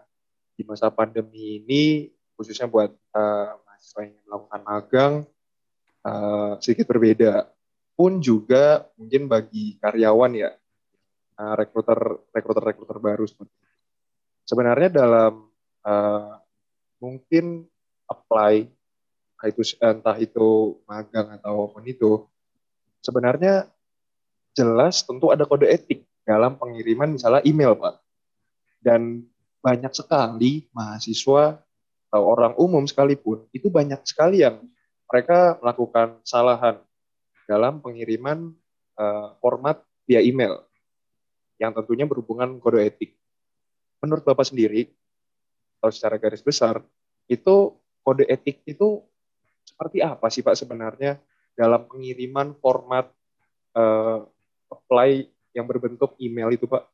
[0.56, 5.13] di masa pandemi ini khususnya buat uh, mahasiswa yang melakukan magang
[6.04, 7.47] uh, sedikit berbeda
[8.01, 10.49] pun juga mungkin bagi karyawan ya
[11.37, 13.69] uh, rekruter rekruter rekruter baru seperti itu.
[14.41, 15.45] Sebenarnya dalam
[15.85, 16.33] uh,
[16.97, 17.69] mungkin
[18.09, 18.65] apply
[19.45, 22.25] itu entah itu magang atau apa pun itu
[23.05, 23.69] sebenarnya
[24.57, 28.01] jelas tentu ada kode etik dalam pengiriman misalnya email pak
[28.81, 29.25] dan
[29.61, 31.57] banyak sekali mahasiswa
[32.09, 34.61] atau orang umum sekalipun itu banyak sekali yang
[35.09, 36.77] mereka melakukan kesalahan
[37.51, 38.55] dalam pengiriman
[38.95, 40.63] uh, format via email
[41.59, 43.19] yang tentunya berhubungan kode etik.
[43.99, 44.87] Menurut Bapak sendiri,
[45.83, 46.79] atau secara garis besar,
[47.27, 49.03] itu kode etik itu
[49.67, 51.19] seperti apa sih Pak sebenarnya
[51.53, 53.11] dalam pengiriman format
[53.75, 54.23] uh,
[54.71, 56.87] apply yang berbentuk email itu Pak?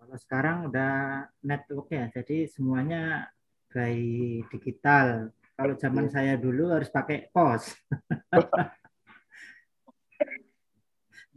[0.00, 3.28] Kalau sekarang udah network ya, jadi semuanya
[3.68, 4.00] by
[4.48, 5.30] digital.
[5.58, 6.12] Kalau zaman iya.
[6.14, 7.74] saya dulu harus pakai pos.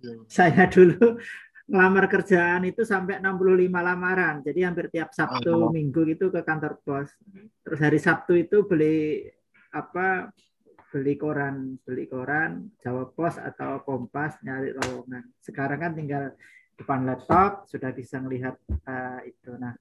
[0.01, 0.17] Iya.
[0.25, 1.21] saya dulu
[1.69, 4.41] ngelamar kerjaan itu sampai 65 lamaran.
[4.41, 5.69] Jadi hampir tiap Sabtu oh.
[5.69, 7.13] Minggu itu ke kantor pos.
[7.61, 9.25] Terus hari Sabtu itu beli
[9.73, 10.33] apa
[10.91, 15.23] beli koran, beli koran, Jawa Pos atau Kompas nyari lowongan.
[15.39, 16.33] Sekarang kan tinggal
[16.75, 19.55] depan laptop sudah bisa melihat uh, itu.
[19.55, 19.71] Nah,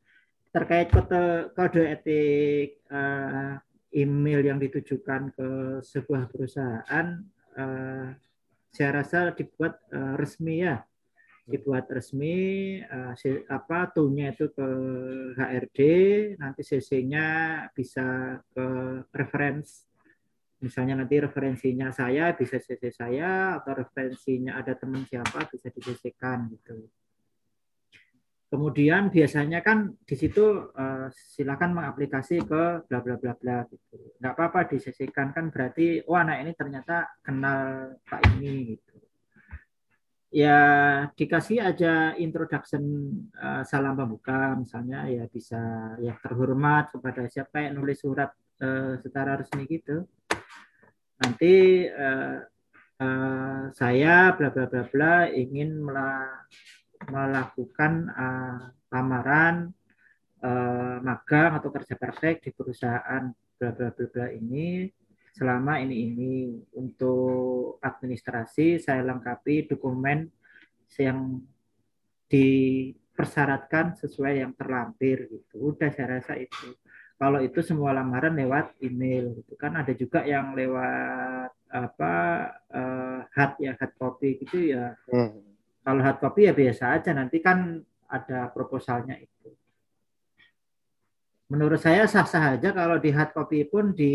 [0.54, 3.58] terkait kode kode etik uh,
[3.95, 5.49] email yang ditujukan ke
[5.82, 7.07] sebuah perusahaan
[7.59, 8.09] uh,
[8.70, 10.78] saya rasa dibuat uh, resmi ya.
[11.51, 13.14] Dibuat resmi uh,
[13.51, 14.68] apa tunya itu ke
[15.34, 15.78] HRD
[16.38, 17.26] nanti CC-nya
[17.74, 18.66] bisa ke
[19.11, 19.91] reference.
[20.62, 26.53] Misalnya nanti referensinya saya bisa CC saya atau referensinya ada teman siapa bisa di kan
[26.53, 26.99] gitu
[28.51, 34.18] kemudian biasanya kan di situ uh, silakan mengaplikasi ke bla bla bla bla gitu.
[34.18, 38.98] Nggak apa-apa disesikan kan berarti oh anak ini ternyata kenal pak ini gitu.
[40.34, 40.59] Ya
[41.14, 42.82] dikasih aja introduction
[43.38, 49.38] uh, salam pembuka misalnya ya bisa ya terhormat kepada siapa yang nulis surat uh, secara
[49.38, 50.11] resmi gitu.
[51.22, 51.86] Nanti
[53.76, 55.84] saya bla bla bla bla ingin
[57.11, 59.74] melakukan uh, lamaran
[60.42, 64.88] uh, magang atau kerja praktek di perusahaan bla bla bla bla ini
[65.34, 66.34] selama ini ini.
[66.78, 70.30] Untuk administrasi saya lengkapi dokumen
[70.98, 71.38] yang
[72.30, 75.74] dipersyaratkan sesuai yang terlampir gitu.
[75.74, 76.74] Udah saya rasa itu.
[77.20, 79.52] Kalau itu semua lamaran lewat email gitu.
[79.61, 82.14] Kan ada juga yang lewat apa
[82.74, 84.96] uh, hard ya hard copy gitu ya.
[85.11, 85.49] Hmm.
[85.80, 89.48] Kalau hard copy ya biasa aja nanti kan ada proposalnya itu
[91.50, 94.14] menurut saya sah-sah aja kalau di hard copy pun di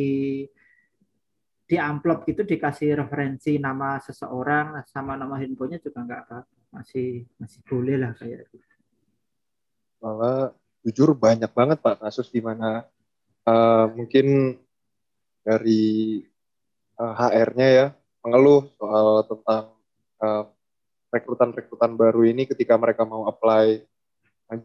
[1.65, 6.39] di amplop gitu dikasih referensi nama seseorang sama nama handphonenya juga nggak apa
[6.69, 8.75] masih masih boleh lah kayak gitu.
[9.99, 10.53] Malah
[10.85, 12.85] jujur banyak banget pak kasus di mana
[13.49, 14.59] uh, mungkin
[15.41, 16.21] dari
[17.01, 17.87] uh, eh, HR-nya ya
[18.21, 19.65] mengeluh soal tentang
[20.21, 20.43] uh,
[21.15, 23.79] rekrutan-rekrutan baru ini ketika mereka mau apply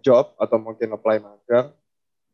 [0.03, 1.70] job atau mungkin apply magang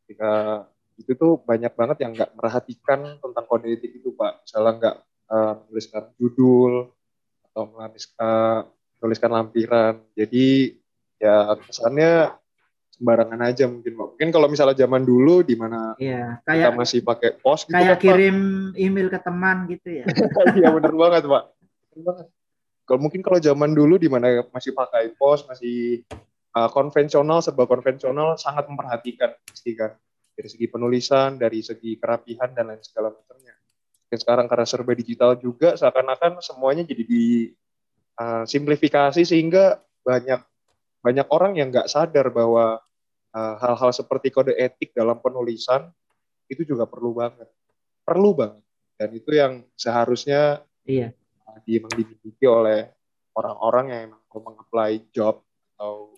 [0.02, 0.64] ketika
[0.96, 4.48] itu tuh banyak banget yang nggak merhatikan tentang kognitif itu pak.
[4.48, 4.96] Misalnya nggak
[5.28, 6.88] uh, menuliskan judul
[7.52, 8.58] atau uh,
[8.96, 10.00] menuliskan lampiran.
[10.16, 10.72] Jadi
[11.20, 12.32] ya kesannya
[12.96, 14.08] sembarangan aja mungkin pak.
[14.16, 18.00] Mungkin kalau misalnya zaman dulu di mana iya, kayak, kita masih pakai pos gitu kayak
[18.00, 18.36] kan, kirim
[18.72, 18.80] pak.
[18.80, 20.04] email ke teman gitu ya.
[20.56, 21.44] Iya benar banget pak
[22.86, 26.06] kalau mungkin kalau zaman dulu di mana masih pakai pos masih
[26.54, 29.98] uh, konvensional serba konvensional sangat memperhatikan pasti kan
[30.36, 33.56] dari segi penulisan, dari segi kerapihan dan lain segala macamnya.
[34.06, 37.50] Dan sekarang karena serba digital juga seakan-akan semuanya jadi di
[38.20, 40.38] uh, simplifikasi sehingga banyak
[41.00, 42.78] banyak orang yang nggak sadar bahwa
[43.32, 45.88] uh, hal-hal uh, seperti kode etik dalam penulisan
[46.46, 47.48] itu juga perlu banget,
[48.06, 48.62] perlu banget.
[48.96, 51.10] Dan itu yang seharusnya iya.
[51.46, 52.90] Uh, dimiliki oleh
[53.36, 55.44] orang-orang yang mau mengapply job
[55.76, 56.16] atau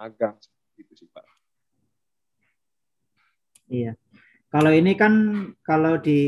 [0.00, 0.36] magang
[0.74, 1.24] gitu sih pak.
[3.70, 3.92] Iya.
[4.48, 5.14] Kalau ini kan
[5.66, 6.22] kalau di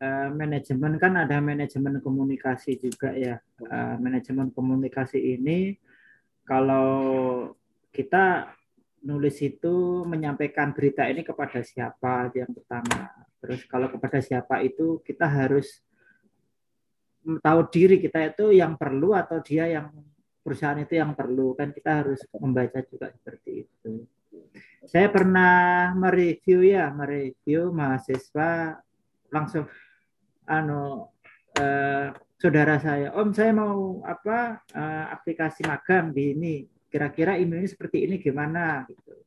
[0.00, 3.36] uh, manajemen kan ada manajemen komunikasi juga ya.
[3.60, 5.76] Uh, manajemen komunikasi ini
[6.46, 6.88] kalau
[7.92, 8.54] kita
[9.06, 13.10] nulis itu menyampaikan berita ini kepada siapa yang pertama.
[13.38, 15.85] Terus kalau kepada siapa itu kita harus
[17.42, 19.90] tahu diri kita itu yang perlu atau dia yang
[20.40, 21.58] perusahaan itu yang perlu.
[21.58, 24.06] Kan kita harus membaca juga seperti itu.
[24.86, 28.78] Saya pernah mereview ya, mereview mahasiswa
[29.34, 29.66] langsung
[30.46, 31.10] anu
[31.58, 36.54] eh, saudara saya, Om saya mau apa eh, aplikasi magang di ini,
[36.86, 38.86] kira-kira emailnya seperti ini gimana?
[38.86, 39.25] Gitu.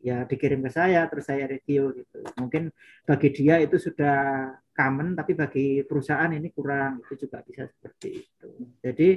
[0.00, 2.24] Ya dikirim ke saya terus saya review gitu.
[2.40, 2.72] Mungkin
[3.04, 8.48] bagi dia itu sudah common tapi bagi perusahaan ini kurang itu juga bisa seperti itu.
[8.80, 9.08] Jadi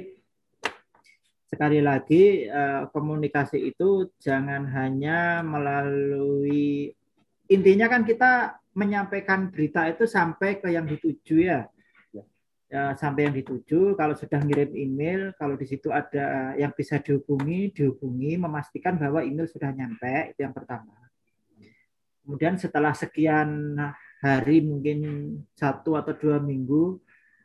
[1.48, 6.92] sekali lagi eh, komunikasi itu jangan hanya melalui
[7.48, 11.64] intinya kan kita menyampaikan berita itu sampai ke yang dituju ya.
[12.74, 12.98] Ya.
[12.98, 18.34] sampai yang dituju kalau sudah ngirim email kalau di situ ada yang bisa dihubungi dihubungi
[18.34, 20.98] memastikan bahwa email sudah nyampe itu yang pertama
[22.26, 23.78] kemudian setelah sekian
[24.18, 24.98] hari mungkin
[25.54, 26.98] satu atau dua minggu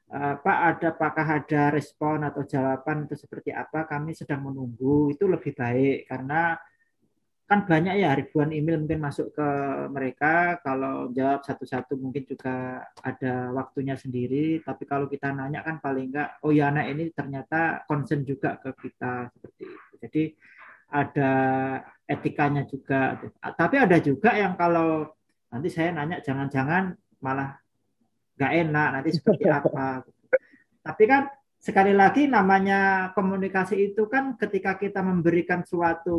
[0.10, 5.54] apa ada apakah ada respon atau jawaban itu seperti apa kami sedang menunggu itu lebih
[5.54, 6.58] baik karena
[7.50, 9.50] kan banyak ya ribuan email mungkin masuk ke
[9.90, 10.62] mereka.
[10.62, 14.62] Kalau jawab satu-satu mungkin juga ada waktunya sendiri.
[14.62, 18.70] Tapi kalau kita nanya kan paling enggak oh ya anak ini ternyata concern juga ke
[18.78, 19.94] kita seperti itu.
[19.98, 20.24] Jadi
[20.94, 21.34] ada
[22.06, 23.18] etikanya juga.
[23.42, 25.10] Tapi ada juga yang kalau
[25.50, 27.58] nanti saya nanya jangan-jangan malah
[28.38, 30.06] nggak enak nanti seperti apa?
[30.86, 31.26] Tapi kan
[31.60, 36.18] sekali lagi namanya komunikasi itu kan ketika kita memberikan suatu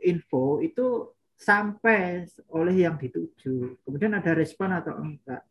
[0.00, 3.76] info itu sampai oleh yang dituju.
[3.84, 5.44] Kemudian ada respon atau enggak.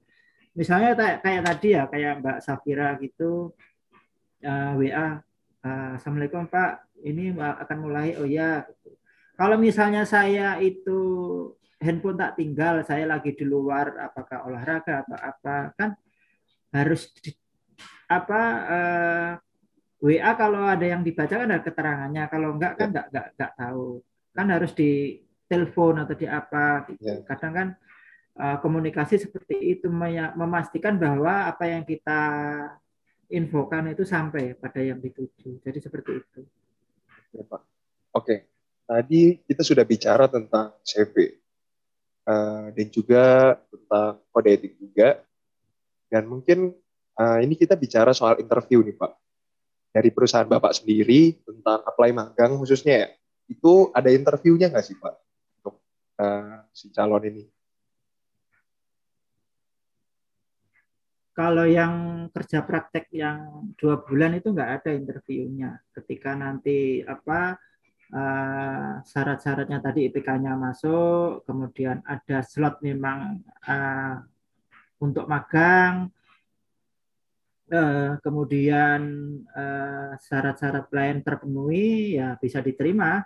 [0.58, 3.54] Misalnya kayak, tadi ya kayak Mbak Safira gitu
[4.46, 5.18] uh, eh, WA
[5.66, 8.68] uh, Assalamualaikum Pak, ini akan mulai, oh ya.
[9.34, 11.00] Kalau misalnya saya itu
[11.82, 15.90] handphone tak tinggal, saya lagi di luar, apakah olahraga atau apa, kan
[16.70, 17.10] harus
[18.20, 19.32] apa uh,
[20.04, 23.52] eh, WA kalau ada yang dibaca kan ada keterangannya, kalau enggak kan enggak enggak, enggak
[23.56, 23.88] tahu,
[24.36, 24.92] kan harus di
[25.48, 26.84] telepon atau di apa.
[26.92, 27.08] Gitu.
[27.08, 27.24] Ya.
[27.24, 27.68] Kadang kan
[28.36, 29.88] uh, komunikasi seperti itu
[30.36, 32.22] memastikan bahwa apa yang kita
[33.32, 35.64] infokan itu sampai pada yang dituju.
[35.64, 36.40] Jadi seperti itu.
[37.34, 37.62] Ya, Pak.
[38.14, 38.46] Oke,
[38.86, 41.40] tadi kita sudah bicara tentang CV
[42.28, 45.24] uh, dan juga tentang kode etik juga.
[46.12, 46.76] Dan mungkin
[47.20, 49.12] uh, ini kita bicara soal interview nih Pak.
[49.94, 53.08] Dari perusahaan Bapak sendiri tentang apply magang khususnya ya,
[53.50, 55.14] itu ada interviewnya nggak sih Pak
[55.62, 55.76] untuk
[56.18, 57.44] uh, si calon ini?
[61.34, 65.82] kalau yang kerja praktek yang dua bulan itu nggak ada interviewnya.
[65.90, 67.58] Ketika nanti apa
[68.14, 74.22] uh, syarat-syaratnya tadi IPK-nya masuk, kemudian ada slot memang uh,
[75.02, 76.14] untuk magang,
[77.72, 79.02] uh, kemudian
[80.20, 83.24] syarat-syarat lain terpenuhi, ya bisa diterima.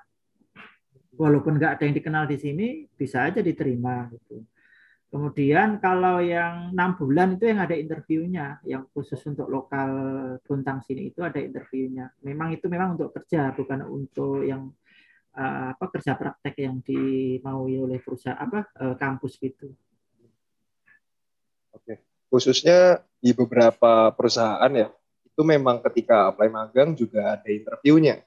[1.18, 4.46] Walaupun nggak ada yang dikenal di sini, bisa aja diterima gitu.
[5.08, 9.90] Kemudian kalau yang enam bulan itu yang ada interviewnya, yang khusus untuk lokal
[10.44, 12.12] Buntang sini itu ada interviewnya.
[12.22, 14.70] Memang itu memang untuk kerja, bukan untuk yang
[15.34, 18.68] uh, apa kerja praktek yang dimaui oleh perusahaan apa
[19.00, 19.72] kampus gitu.
[21.74, 24.88] Oke, khususnya di beberapa perusahaan ya,
[25.26, 28.22] itu memang ketika apply magang juga ada interviewnya.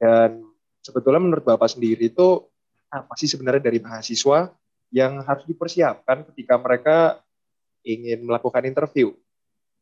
[0.00, 0.44] Dan
[0.80, 2.44] sebetulnya menurut Bapak sendiri itu
[2.90, 4.50] apa sih sebenarnya dari mahasiswa
[4.90, 6.96] yang harus dipersiapkan ketika mereka
[7.86, 9.14] ingin melakukan interview.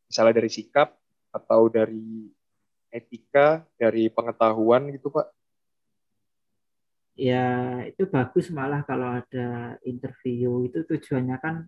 [0.09, 0.93] Misalnya dari sikap
[1.33, 2.29] atau dari
[2.93, 5.27] etika, dari pengetahuan gitu Pak?
[7.19, 11.67] Ya itu bagus malah kalau ada interview itu tujuannya kan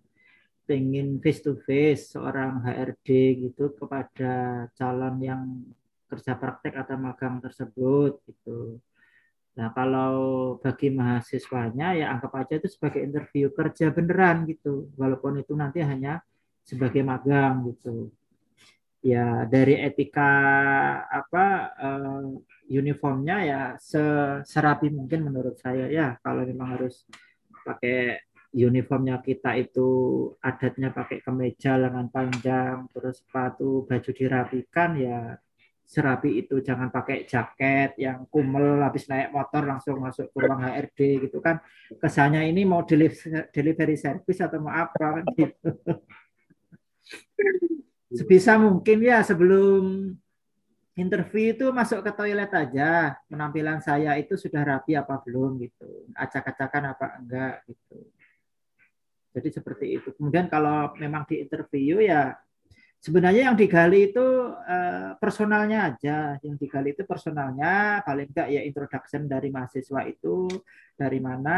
[0.65, 3.07] pengen face to face seorang HRD
[3.49, 5.43] gitu kepada calon yang
[6.11, 8.79] kerja praktek atau magang tersebut gitu.
[9.51, 10.13] Nah, kalau
[10.63, 16.23] bagi mahasiswanya ya anggap aja itu sebagai interview kerja beneran gitu, walaupun itu nanti hanya
[16.63, 18.11] sebagai magang gitu.
[19.01, 20.31] Ya dari etika
[21.09, 22.37] apa uh,
[22.69, 23.61] uniformnya ya
[24.45, 27.03] serapi mungkin menurut saya ya kalau memang harus
[27.65, 28.21] pakai
[28.51, 29.89] uniformnya kita itu
[30.43, 35.39] adatnya pakai kemeja lengan panjang terus sepatu baju dirapikan ya
[35.87, 36.59] serapi itu.
[36.59, 41.59] Jangan pakai jaket yang kumel habis naik motor langsung masuk ke ruang HRD gitu kan.
[41.95, 45.71] Kesannya ini mau delivery service atau mau apa kan gitu.
[48.19, 50.11] Sebisa mungkin ya sebelum
[50.99, 53.15] interview itu masuk ke toilet aja.
[53.31, 56.07] Penampilan saya itu sudah rapi apa belum gitu.
[56.15, 58.11] Acak-acakan apa enggak gitu
[59.31, 60.09] jadi seperti itu.
[60.15, 62.35] Kemudian kalau memang di interview ya
[63.01, 64.23] sebenarnya yang digali itu
[64.53, 66.17] uh, personalnya aja.
[66.43, 70.47] Yang digali itu personalnya paling enggak ya introduction dari mahasiswa itu
[70.93, 71.57] dari mana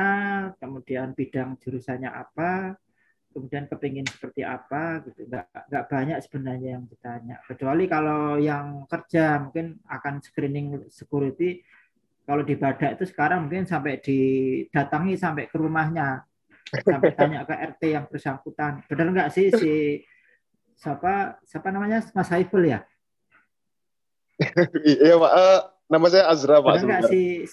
[0.56, 2.80] kemudian bidang jurusannya apa
[3.34, 5.28] kemudian kepingin seperti apa gitu.
[5.28, 7.36] Enggak enggak banyak sebenarnya yang ditanya.
[7.44, 11.66] Kecuali kalau yang kerja mungkin akan screening security.
[12.24, 16.24] Kalau di Badak itu sekarang mungkin sampai didatangi sampai ke rumahnya
[16.82, 19.74] sampai tanya ke RT yang bersangkutan benar enggak sih si
[20.84, 22.84] siapa siapa namanya Mas Haiful ya?
[24.84, 26.82] Iya Pak, uh, nama saya Azra Pak.
[26.82, 27.48] Benar nggak sih?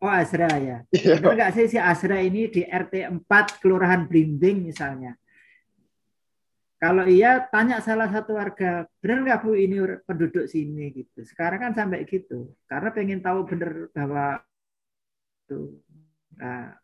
[0.00, 0.78] Oh Azra ya.
[0.88, 1.20] Iya.
[1.20, 5.12] Benar nggak sih si Azra ini di RT 4 Kelurahan Blimbing misalnya?
[6.80, 9.76] Kalau iya, tanya salah satu warga, benar nggak Bu ini
[10.08, 11.28] penduduk sini gitu.
[11.28, 14.40] Sekarang kan sampai gitu, karena pengen tahu benar bahwa
[15.44, 15.76] itu.
[16.40, 16.79] Nah,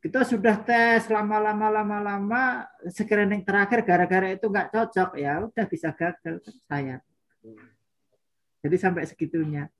[0.00, 5.10] kita sudah tes lama-lama lama-lama screening terakhir gara-gara itu nggak cocok.
[5.20, 7.04] Ya udah bisa gagal saya
[8.60, 9.72] jadi sampai segitunya.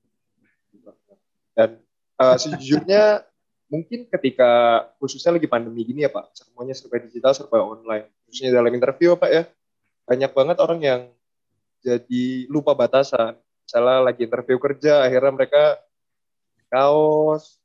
[1.52, 1.80] Dan
[2.16, 3.28] uh, sejujurnya
[3.68, 8.08] mungkin ketika khususnya lagi pandemi gini ya pak semuanya serba digital serba online.
[8.26, 9.42] Khususnya dalam interview pak ya.
[10.08, 11.00] Banyak banget orang yang
[11.84, 13.36] jadi lupa batasan.
[13.68, 15.78] Misalnya lagi interview kerja akhirnya mereka
[16.72, 17.59] kaos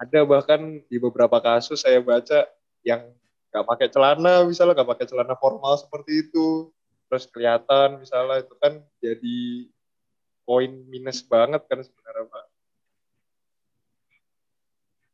[0.00, 2.48] ada bahkan di beberapa kasus saya baca
[2.80, 3.04] yang
[3.52, 6.72] nggak pakai celana misalnya nggak pakai celana formal seperti itu.
[7.10, 9.68] Terus kelihatan misalnya itu kan jadi
[10.48, 12.44] poin minus banget kan sebenarnya pak.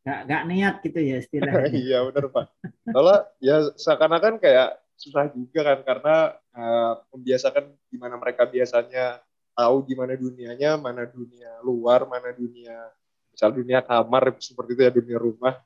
[0.07, 1.67] Nggak nggak niat gitu ya istilahnya.
[1.91, 2.47] Iya benar pak.
[2.87, 6.17] Kalau ya seakan-akan kayak susah juga kan karena
[6.55, 9.19] uh, membiasakan gimana mereka biasanya
[9.57, 12.93] tahu gimana dunianya, mana dunia luar, mana dunia
[13.37, 15.61] misal dunia kamar seperti itu ya dunia rumah.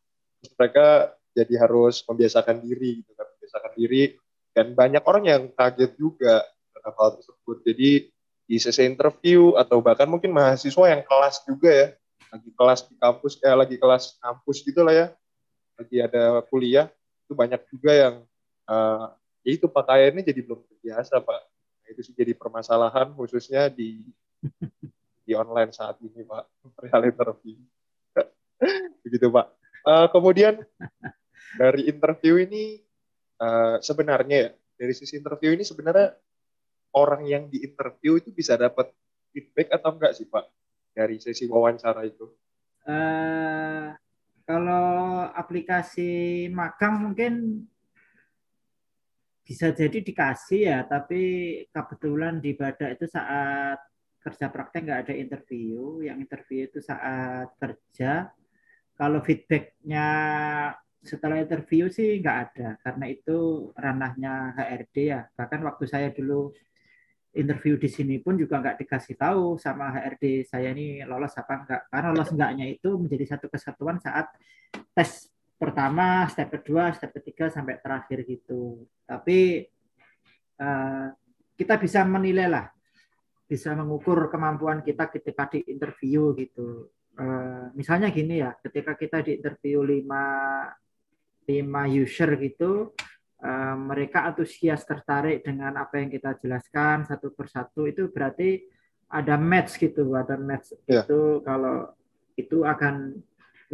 [0.58, 4.02] Mereka jadi harus membiasakan diri gitu kan, membiasakan diri
[4.50, 6.42] dan banyak orang yang kaget juga
[6.74, 7.56] terhadap hal tersebut.
[7.62, 7.90] Jadi
[8.50, 11.86] di sesi interview atau bahkan mungkin mahasiswa yang kelas juga ya,
[12.34, 15.06] lagi kelas di kampus, eh lagi kelas kampus gitu lah ya,
[15.78, 16.90] lagi ada kuliah,
[17.30, 18.14] itu banyak juga yang
[18.66, 19.14] uh,
[19.46, 21.40] ya itu pakaiannya jadi belum terbiasa pak
[21.90, 24.06] itu sih jadi permasalahan khususnya di
[25.30, 26.50] di online saat ini pak.
[26.82, 27.54] Real interview.
[29.06, 29.46] Begitu pak.
[29.86, 30.58] Uh, kemudian
[31.54, 32.82] dari interview ini
[33.38, 36.18] uh, sebenarnya ya dari sisi interview ini sebenarnya
[36.98, 38.90] orang yang di interview itu bisa dapat
[39.30, 40.50] feedback atau enggak sih pak?
[40.90, 42.26] Dari sesi wawancara itu.
[42.82, 43.94] Uh,
[44.42, 47.62] kalau aplikasi magang mungkin
[49.46, 51.22] bisa jadi dikasih ya, tapi
[51.70, 53.78] kebetulan di Badak itu saat
[54.20, 58.28] kerja praktek nggak ada interview, yang interview itu saat kerja.
[58.94, 60.08] Kalau feedbacknya
[61.00, 65.20] setelah interview sih nggak ada, karena itu ranahnya HRD ya.
[65.32, 66.52] Bahkan waktu saya dulu
[67.32, 71.82] interview di sini pun juga nggak dikasih tahu sama HRD saya ini lolos apa enggak.
[71.88, 74.28] Karena lolos enggaknya itu menjadi satu kesatuan saat
[74.92, 78.84] tes pertama, step kedua, step ketiga sampai terakhir gitu.
[79.04, 79.64] Tapi
[80.60, 81.08] uh,
[81.56, 82.72] kita bisa menilai lah,
[83.50, 86.86] bisa mengukur kemampuan kita ketika di interview gitu.
[87.18, 90.22] Uh, misalnya gini ya, ketika kita di interview lima
[91.50, 92.94] lima user gitu,
[93.42, 98.62] uh, mereka antusias tertarik dengan apa yang kita jelaskan satu persatu itu berarti
[99.10, 101.02] ada match gitu, ada match yeah.
[101.02, 101.90] itu kalau
[102.38, 103.18] itu akan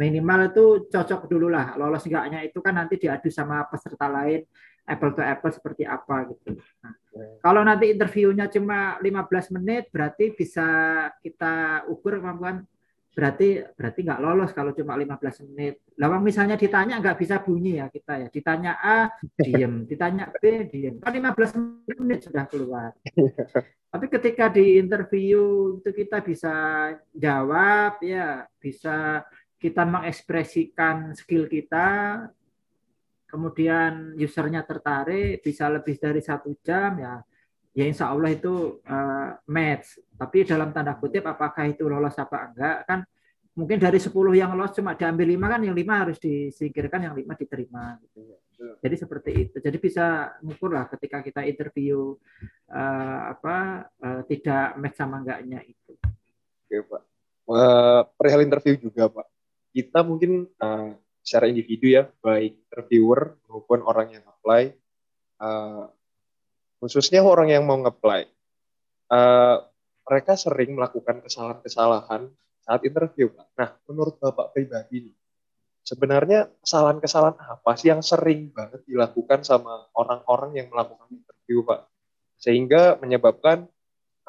[0.01, 4.45] minimal itu cocok dulu lah lolos enggaknya itu kan nanti diadu sama peserta lain
[4.87, 6.55] apple to apple seperti apa gitu.
[6.81, 6.93] Nah,
[7.43, 10.67] kalau nanti interviewnya cuma 15 menit berarti bisa
[11.19, 12.63] kita ukur kemampuan
[13.17, 15.81] berarti berarti nggak lolos kalau cuma 15 menit.
[15.97, 18.27] Lawang misalnya ditanya nggak bisa bunyi ya kita ya.
[18.29, 18.97] Ditanya A
[19.41, 21.01] diem, ditanya B diem.
[21.01, 22.93] Kan 15 menit sudah keluar.
[23.91, 26.53] Tapi ketika di interview itu kita bisa
[27.17, 29.25] jawab ya, bisa
[29.57, 32.21] kita mengekspresikan skill kita,
[33.27, 37.21] kemudian usernya tertarik, bisa lebih dari satu jam, ya,
[37.75, 40.01] ya insya Allah itu uh, match.
[40.15, 42.99] Tapi dalam tanda kutip, apakah itu lolos apa enggak, kan
[43.53, 47.35] mungkin dari 10 yang lolos cuma diambil lima kan, yang lima harus disingkirkan, yang lima
[47.35, 47.99] diterima.
[48.01, 48.21] Gitu.
[48.57, 49.55] Jadi seperti itu.
[49.61, 52.17] Jadi bisa ngukur lah ketika kita interview
[52.73, 55.93] uh, apa uh, tidak match sama enggaknya itu.
[56.65, 57.01] Oke Pak.
[57.47, 59.27] Uh, perihal interview juga Pak
[59.77, 60.97] kita mungkin uh,
[61.27, 64.71] secara individu ya, baik interviewer maupun orang yang apply,
[65.43, 65.91] uh,
[66.79, 68.31] khususnya orang yang mau nge-apply,
[69.11, 69.59] uh,
[70.07, 72.31] mereka sering melakukan kesalahan-kesalahan
[72.63, 73.27] saat interview.
[73.59, 75.11] Nah, menurut Bapak pribadi
[75.83, 81.91] sebenarnya kesalahan-kesalahan apa sih yang sering banget dilakukan sama orang-orang yang melakukan interview, Pak?
[82.39, 83.67] Sehingga menyebabkan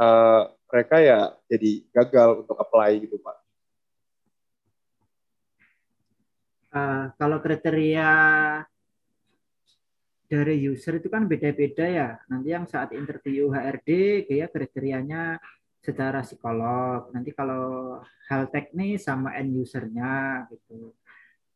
[0.03, 3.48] uh, mereka ya jadi gagal untuk apply gitu, Pak.
[6.79, 8.11] Uh, kalau kriteria
[10.29, 12.11] dari user itu kan beda-beda ya.
[12.29, 15.41] Nanti yang saat interview HRD kayak kriterianya
[15.81, 17.09] secara psikolog.
[17.17, 17.99] Nanti kalau
[18.29, 20.93] hal teknis sama end usernya gitu.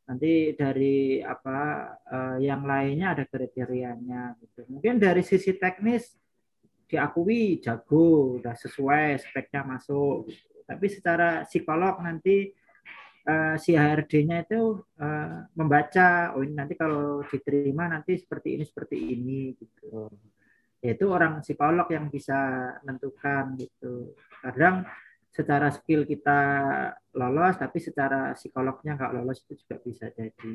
[0.09, 1.61] Nanti dari apa
[2.09, 4.65] uh, yang lainnya ada kriterianya gitu.
[4.73, 6.17] Mungkin dari sisi teknis
[6.89, 10.33] diakui jago, udah sesuai speknya masuk.
[10.33, 10.57] Gitu.
[10.65, 12.53] Tapi secara psikolog nanti
[13.27, 18.97] uh, si HRD-nya itu uh, membaca oh ini nanti kalau diterima nanti seperti ini seperti
[18.99, 20.11] ini gitu.
[20.83, 22.35] Itu orang psikolog yang bisa
[22.83, 24.19] menentukan gitu.
[24.43, 24.83] Kadang
[25.33, 26.41] secara skill kita
[27.17, 30.55] lolos tapi secara psikolognya nggak lolos itu juga bisa jadi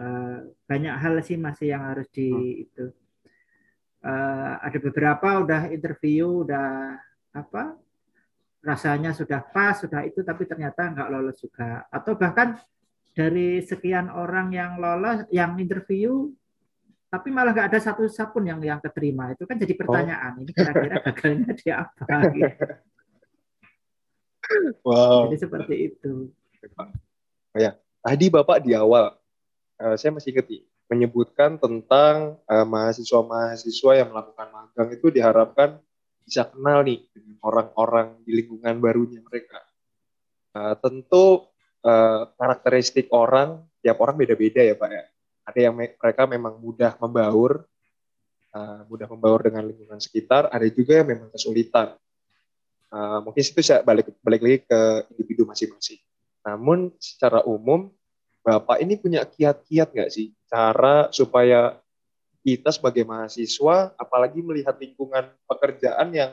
[0.00, 2.64] uh, banyak hal sih masih yang harus di hmm.
[2.64, 2.86] itu.
[4.00, 6.96] Uh, ada beberapa udah interview udah
[7.36, 7.76] apa
[8.60, 11.88] rasanya sudah pas, sudah itu, tapi ternyata nggak lolos juga.
[11.88, 12.60] Atau bahkan
[13.16, 16.28] dari sekian orang yang lolos, yang interview,
[17.10, 19.34] tapi malah nggak ada satu pun yang yang keterima.
[19.34, 20.38] Itu kan jadi pertanyaan.
[20.38, 20.42] Oh.
[20.44, 22.16] Ini kira-kira gagalnya dia apa?
[22.30, 22.54] Gitu.
[24.86, 25.30] Wow.
[25.30, 26.30] Jadi seperti itu.
[27.50, 29.16] Oh ya, tadi Bapak di awal,
[29.82, 30.46] uh, saya masih ingat
[30.90, 35.78] menyebutkan tentang uh, mahasiswa-mahasiswa yang melakukan magang itu diharapkan
[36.30, 39.66] bisa kenal nih dengan orang-orang di lingkungan barunya mereka.
[40.54, 41.50] Uh, tentu
[41.82, 45.04] uh, karakteristik orang, tiap orang beda-beda ya Pak ya.
[45.50, 47.66] Ada yang me mereka memang mudah membaur,
[48.54, 51.98] uh, mudah membaur dengan lingkungan sekitar, ada juga yang memang kesulitan.
[52.94, 55.98] uh, mungkin itu saya balik balik lagi ke individu masing-masing.
[56.46, 57.90] Namun secara umum
[58.40, 61.76] Bapak ini punya kiat-kiat nggak sih cara supaya
[62.40, 66.32] kita sebagai mahasiswa, apalagi melihat lingkungan pekerjaan yang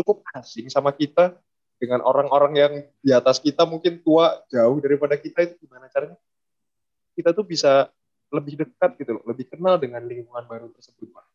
[0.00, 1.36] cukup asing sama kita,
[1.76, 2.72] dengan orang-orang yang
[3.04, 6.16] di atas kita mungkin tua jauh daripada kita itu gimana caranya
[7.12, 7.92] kita tuh bisa
[8.32, 11.26] lebih dekat gitu loh, lebih kenal dengan lingkungan baru tersebut Pak.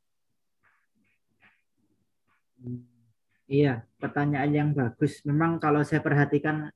[3.50, 5.26] Iya, pertanyaan yang bagus.
[5.26, 6.70] Memang kalau saya perhatikan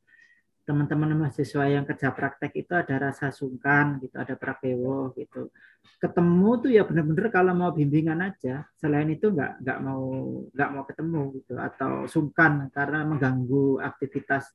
[0.65, 5.53] teman-teman mahasiswa yang kerja praktek itu ada rasa sungkan gitu, ada prakewo gitu.
[6.01, 8.65] Ketemu tuh ya benar-benar kalau mau bimbingan aja.
[8.73, 10.03] Selain itu nggak nggak mau
[10.49, 14.49] nggak mau ketemu gitu atau sungkan karena mengganggu aktivitas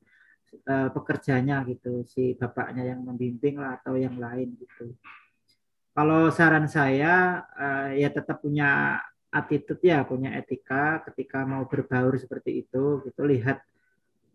[0.67, 4.91] uh, pekerjanya gitu si bapaknya yang membimbing lah atau yang lain gitu.
[5.95, 8.99] Kalau saran saya uh, ya tetap punya
[9.31, 13.63] attitude ya, punya etika ketika mau berbaur seperti itu gitu lihat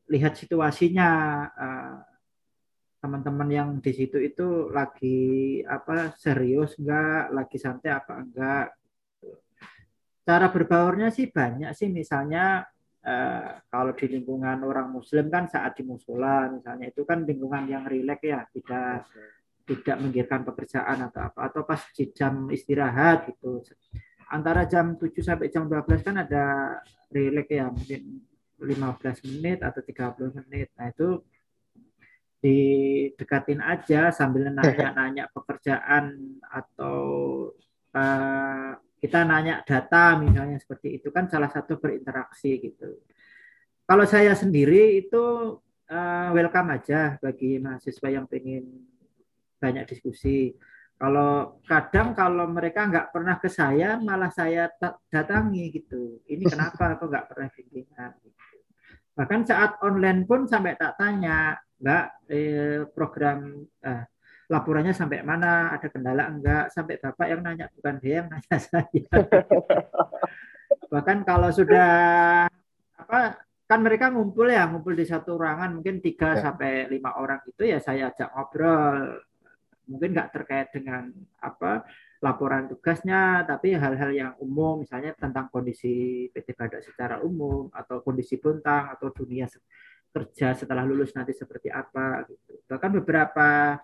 [0.06, 1.10] lihat situasinya
[1.50, 1.96] uh,
[3.02, 8.66] teman-teman yang di situ itu lagi apa serius enggak, lagi santai apa enggak.
[10.26, 12.66] Cara berbaurnya sih banyak sih misalnya
[13.06, 17.86] uh, kalau di lingkungan orang muslim kan saat di musola misalnya itu kan lingkungan yang
[17.86, 19.06] rileks ya, tidak
[19.66, 23.62] tidak menggirkan pekerjaan atau apa atau pas di jam istirahat gitu.
[24.26, 26.74] Antara jam 7 sampai jam 12 kan ada
[27.14, 28.26] rileks ya, mungkin
[28.58, 30.68] 15 menit atau 30 menit.
[30.76, 31.20] Nah, itu
[32.40, 37.00] didekatin aja sambil nanya-nanya pekerjaan atau
[37.96, 43.02] uh, kita nanya data misalnya seperti itu kan salah satu berinteraksi gitu.
[43.86, 45.56] Kalau saya sendiri itu
[45.90, 48.66] uh, welcome aja bagi mahasiswa yang ingin
[49.62, 50.54] banyak diskusi.
[50.96, 54.72] Kalau kadang kalau mereka nggak pernah ke saya, malah saya
[55.12, 56.24] datangi gitu.
[56.24, 58.12] Ini kenapa kok nggak pernah bimbingan?
[59.16, 64.04] Bahkan saat online pun sampai tak tanya, Mbak, eh, program eh,
[64.52, 69.08] laporannya sampai mana, ada kendala enggak, sampai Bapak yang nanya, bukan dia yang nanya saya.
[70.92, 71.90] Bahkan kalau sudah
[72.96, 73.20] apa
[73.66, 76.46] kan mereka ngumpul ya, ngumpul di satu ruangan mungkin tiga ya.
[76.46, 79.25] sampai lima orang itu ya saya ajak ngobrol
[79.86, 81.10] mungkin nggak terkait dengan
[81.40, 81.86] apa
[82.24, 88.40] laporan tugasnya, tapi hal-hal yang umum, misalnya tentang kondisi PT Badak secara umum atau kondisi
[88.40, 89.46] Bontang atau dunia
[90.16, 92.56] kerja setelah lulus nanti seperti apa gitu.
[92.64, 93.76] Bahkan beberapa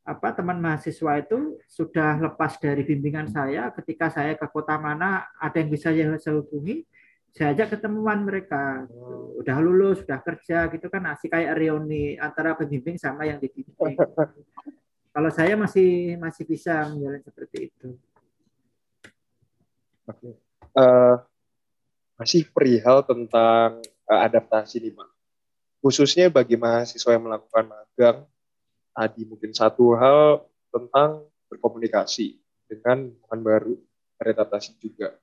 [0.00, 5.60] apa teman mahasiswa itu sudah lepas dari bimbingan saya ketika saya ke kota mana ada
[5.60, 6.82] yang bisa saya hubungi
[7.30, 8.90] saya ajak ketemuan mereka
[9.38, 13.76] udah lulus sudah kerja gitu kan asik kayak reuni antara pembimbing sama yang dibimbing
[15.10, 17.88] kalau saya masih masih bisa menjalani seperti itu.
[20.06, 20.38] Oke.
[20.70, 21.18] Uh,
[22.14, 25.10] masih perihal tentang uh, adaptasi nih, Pak.
[25.82, 28.18] Khususnya bagi mahasiswa yang melakukan magang,
[28.94, 32.38] tadi mungkin satu hal tentang berkomunikasi
[32.70, 33.74] dengan lingkungan baru,
[34.20, 35.16] beradaptasi juga.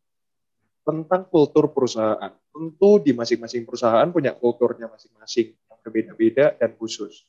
[0.84, 2.32] Tentang kultur perusahaan.
[2.52, 7.28] Tentu di masing-masing perusahaan punya kulturnya masing-masing yang berbeda-beda dan khusus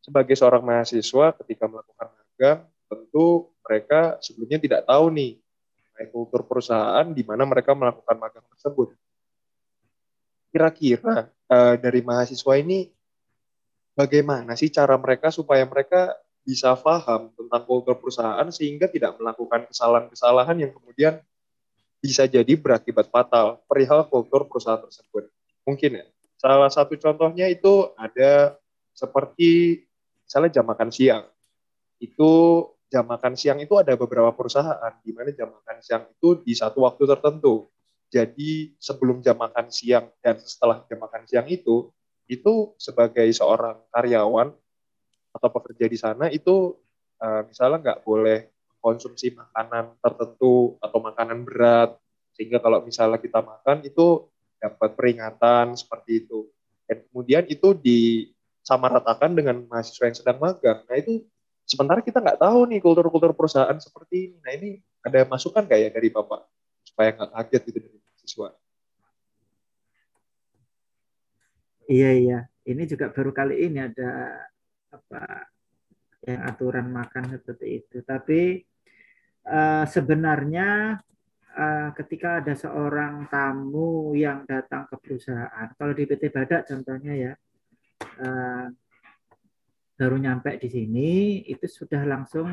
[0.00, 5.38] sebagai seorang mahasiswa ketika melakukan magang, tentu mereka sebelumnya tidak tahu nih
[6.08, 8.96] kultur perusahaan di mana mereka melakukan magang tersebut.
[10.48, 12.88] Kira-kira uh, dari mahasiswa ini
[13.92, 20.56] bagaimana sih cara mereka supaya mereka bisa paham tentang kultur perusahaan sehingga tidak melakukan kesalahan-kesalahan
[20.56, 21.20] yang kemudian
[22.00, 25.28] bisa jadi berakibat fatal perihal kultur perusahaan tersebut.
[25.68, 26.04] Mungkin ya.
[26.40, 28.56] Salah satu contohnya itu ada
[28.96, 29.84] seperti
[30.30, 31.26] misalnya jam makan siang.
[31.98, 32.30] Itu
[32.86, 36.86] jam makan siang itu ada beberapa perusahaan di mana jam makan siang itu di satu
[36.86, 37.66] waktu tertentu.
[38.14, 41.90] Jadi sebelum jam makan siang dan setelah jam makan siang itu,
[42.30, 44.54] itu sebagai seorang karyawan
[45.34, 46.78] atau pekerja di sana itu
[47.18, 51.98] uh, misalnya nggak boleh konsumsi makanan tertentu atau makanan berat
[52.38, 54.30] sehingga kalau misalnya kita makan itu
[54.62, 56.46] dapat peringatan seperti itu
[56.86, 58.30] dan kemudian itu di
[58.70, 60.86] sama ratakan dengan mahasiswa yang sedang magang.
[60.86, 61.26] Nah itu
[61.66, 64.36] sementara kita nggak tahu nih kultur-kultur perusahaan seperti ini.
[64.38, 64.68] Nah ini
[65.02, 66.46] ada masukan kayak ya dari Bapak
[66.86, 68.48] supaya nggak kaget gitu dari mahasiswa.
[71.90, 72.38] Iya iya,
[72.70, 74.38] ini juga baru kali ini ada
[74.94, 75.50] apa
[76.22, 77.98] yang aturan makan seperti itu.
[78.06, 78.62] Tapi
[79.50, 81.02] uh, sebenarnya
[81.58, 87.32] uh, ketika ada seorang tamu yang datang ke perusahaan, kalau di PT Badak contohnya ya,
[88.20, 88.68] uh,
[89.96, 91.08] baru nyampe di sini
[91.44, 92.48] itu sudah langsung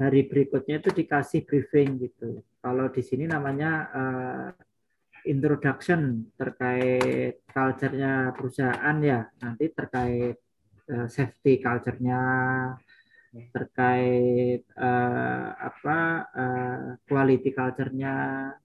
[0.00, 2.40] hari berikutnya itu dikasih briefing gitu.
[2.60, 4.48] Kalau di sini namanya uh,
[5.28, 10.40] introduction terkait culture-nya perusahaan ya, nanti terkait
[10.88, 12.20] uh, safety culture-nya,
[13.52, 15.98] terkait uh, apa
[16.32, 18.14] uh, quality culture-nya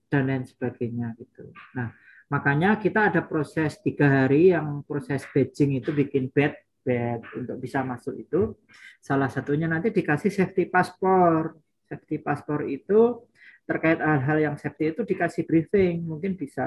[0.08, 1.52] dan lain sebagainya gitu.
[1.76, 1.92] Nah,
[2.32, 7.82] makanya kita ada proses tiga hari yang proses badging itu bikin bed bed untuk bisa
[7.82, 8.54] masuk itu.
[9.02, 11.58] Salah satunya nanti dikasih safety passport.
[11.90, 13.26] Safety passport itu
[13.66, 16.66] terkait hal-hal yang safety itu dikasih briefing, mungkin bisa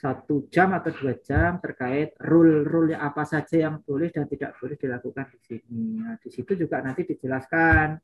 [0.00, 5.28] satu jam atau dua jam terkait rule-rule apa saja yang boleh dan tidak boleh dilakukan
[5.28, 6.00] di sini.
[6.00, 8.00] Nah, di situ juga nanti dijelaskan.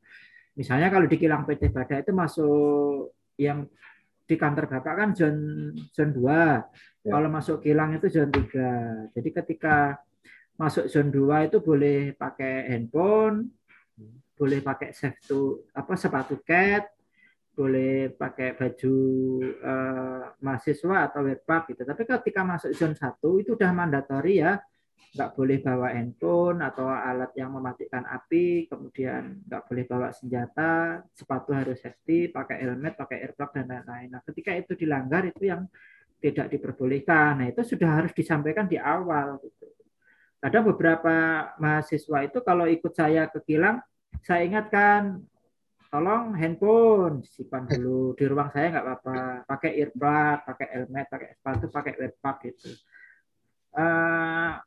[0.60, 3.64] Misalnya kalau di kilang PT Bada itu masuk yang
[4.26, 7.06] di kantor Bapak kan zone zone 2.
[7.06, 7.14] Ya.
[7.14, 9.14] Kalau masuk kilang itu zone 3.
[9.14, 10.02] Jadi ketika
[10.58, 13.46] masuk zone 2 itu boleh pakai handphone,
[13.94, 14.34] hmm.
[14.34, 16.90] boleh pakai safety apa sepatu cat,
[17.56, 18.96] boleh pakai baju
[19.62, 21.82] uh, mahasiswa atau webpack gitu.
[21.86, 24.58] Tapi ketika masuk zone 1 itu udah mandatori ya,
[25.16, 31.56] nggak boleh bawa handphone atau alat yang mematikan api, kemudian nggak boleh bawa senjata, sepatu
[31.56, 34.12] harus safety, pakai helmet, pakai airplug dan lain-lain.
[34.12, 35.64] Nah, ketika itu dilanggar itu yang
[36.20, 37.40] tidak diperbolehkan.
[37.40, 39.68] Nah, itu sudah harus disampaikan di awal gitu.
[40.44, 41.14] Ada beberapa
[41.56, 43.80] mahasiswa itu kalau ikut saya ke kilang,
[44.20, 45.24] saya ingatkan
[45.96, 49.18] tolong handphone disimpan dulu di ruang saya nggak apa-apa
[49.48, 52.70] pakai earbud pakai helmet pakai sepatu pakai webpack gitu
[53.78, 54.60] uh,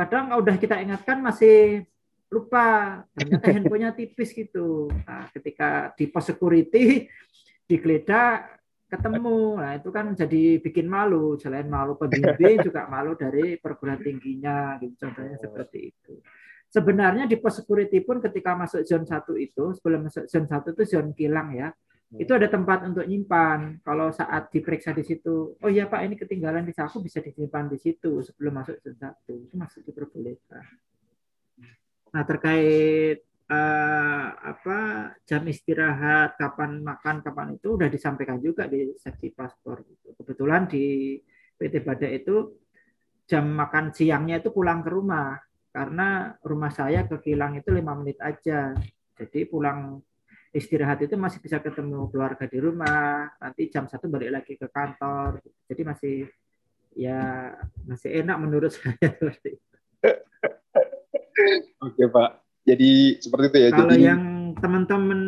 [0.00, 1.84] kadang udah kita ingatkan masih
[2.32, 4.88] lupa ternyata handphonenya tipis gitu.
[5.04, 7.04] Nah, ketika di pos security
[7.68, 9.62] digeledah ketemu.
[9.62, 11.38] Nah itu kan jadi bikin malu.
[11.38, 15.06] Selain malu pembimbing juga malu dari perguruan tingginya gitu.
[15.06, 16.18] Contohnya seperti itu.
[16.70, 20.82] Sebenarnya di pos security pun ketika masuk zone 1 itu, sebelum masuk zone 1 itu
[20.86, 21.70] zone kilang ya.
[22.18, 23.78] Itu ada tempat untuk nyimpan.
[23.86, 27.78] Kalau saat diperiksa di situ, oh iya Pak ini ketinggalan di saku bisa disimpan di
[27.78, 29.46] situ sebelum masuk zone 1.
[29.46, 30.64] Itu masih diperbolehkan.
[32.10, 34.78] Nah terkait uh, apa
[35.22, 39.86] jam istirahat, kapan makan, kapan itu udah disampaikan juga di seksi paspor.
[40.18, 41.14] Kebetulan di
[41.54, 42.58] PT Badai itu
[43.30, 45.38] jam makan siangnya itu pulang ke rumah
[45.70, 48.74] karena rumah saya ke kilang itu lima menit aja.
[49.14, 50.02] Jadi pulang
[50.50, 53.30] istirahat itu masih bisa ketemu keluarga di rumah.
[53.38, 55.38] Nanti jam satu balik lagi ke kantor.
[55.70, 56.16] Jadi masih
[56.94, 57.54] ya
[57.86, 59.76] masih enak menurut saya seperti itu.
[61.80, 62.30] Oke Pak.
[62.66, 62.90] Jadi
[63.22, 63.70] seperti itu ya.
[63.72, 64.04] Kalau Jadi...
[64.04, 64.22] yang
[64.58, 65.20] teman-teman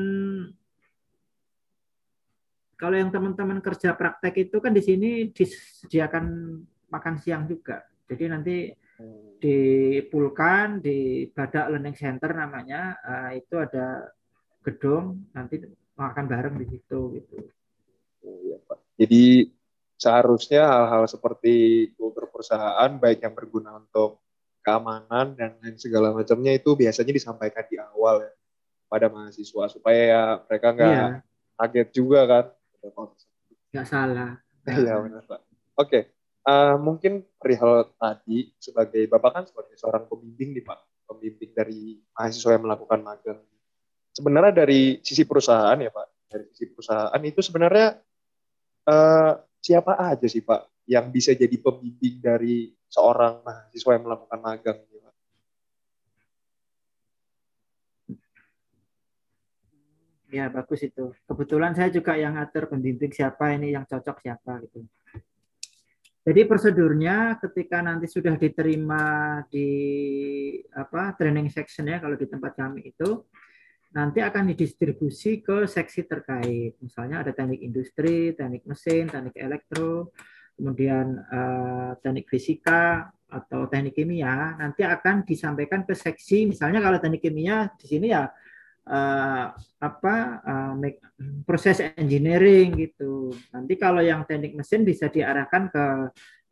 [2.77, 6.27] kalau yang teman-teman kerja praktek itu kan di sini disediakan
[6.91, 7.87] makan siang juga.
[8.11, 8.57] Jadi nanti
[9.39, 9.59] di
[10.07, 14.11] Pulkan di Badak Learning Center namanya uh, itu ada
[14.63, 15.61] gedung nanti
[15.99, 17.35] makan bareng di situ gitu.
[18.23, 18.79] Oh, iya, Pak.
[18.97, 19.51] Jadi
[19.99, 21.55] seharusnya hal-hal seperti
[21.95, 24.23] kultur perusahaan baik yang berguna untuk
[24.63, 28.33] keamanan dan lain segala macamnya itu biasanya disampaikan di awal ya
[28.87, 31.07] pada mahasiswa supaya ya mereka nggak iya.
[31.59, 32.45] kaget juga kan.
[33.75, 34.31] Nggak salah.
[34.63, 35.41] Iya benar Pak.
[35.75, 40.75] Oke, Uh, mungkin perihal tadi sebagai bapak kan sebagai seorang pembimbing nih pak,
[41.07, 43.39] pembimbing dari mahasiswa yang melakukan magang.
[44.13, 47.97] Sebenarnya dari sisi perusahaan ya pak, dari sisi perusahaan itu sebenarnya
[48.89, 54.79] uh, siapa aja sih pak yang bisa jadi pembimbing dari seorang mahasiswa yang melakukan magang?
[60.33, 61.13] Ya bagus itu.
[61.29, 64.81] Kebetulan saya juga yang ngatur pembimbing siapa ini yang cocok siapa gitu.
[66.25, 69.05] Jadi prosedurnya ketika nanti sudah diterima
[69.53, 69.69] di
[70.73, 73.29] apa training section ya kalau di tempat kami itu
[73.93, 76.77] nanti akan didistribusi ke seksi terkait.
[76.81, 80.13] Misalnya ada teknik industri, teknik mesin, teknik elektro,
[80.57, 84.57] kemudian uh, teknik fisika atau teknik kimia.
[84.57, 86.49] Nanti akan disampaikan ke seksi.
[86.49, 88.29] Misalnya kalau teknik kimia di sini ya
[88.89, 89.45] uh,
[89.81, 90.15] apa
[90.77, 91.01] make,
[91.45, 93.33] proses engineering gitu.
[93.53, 95.85] Nanti kalau yang teknik mesin bisa diarahkan ke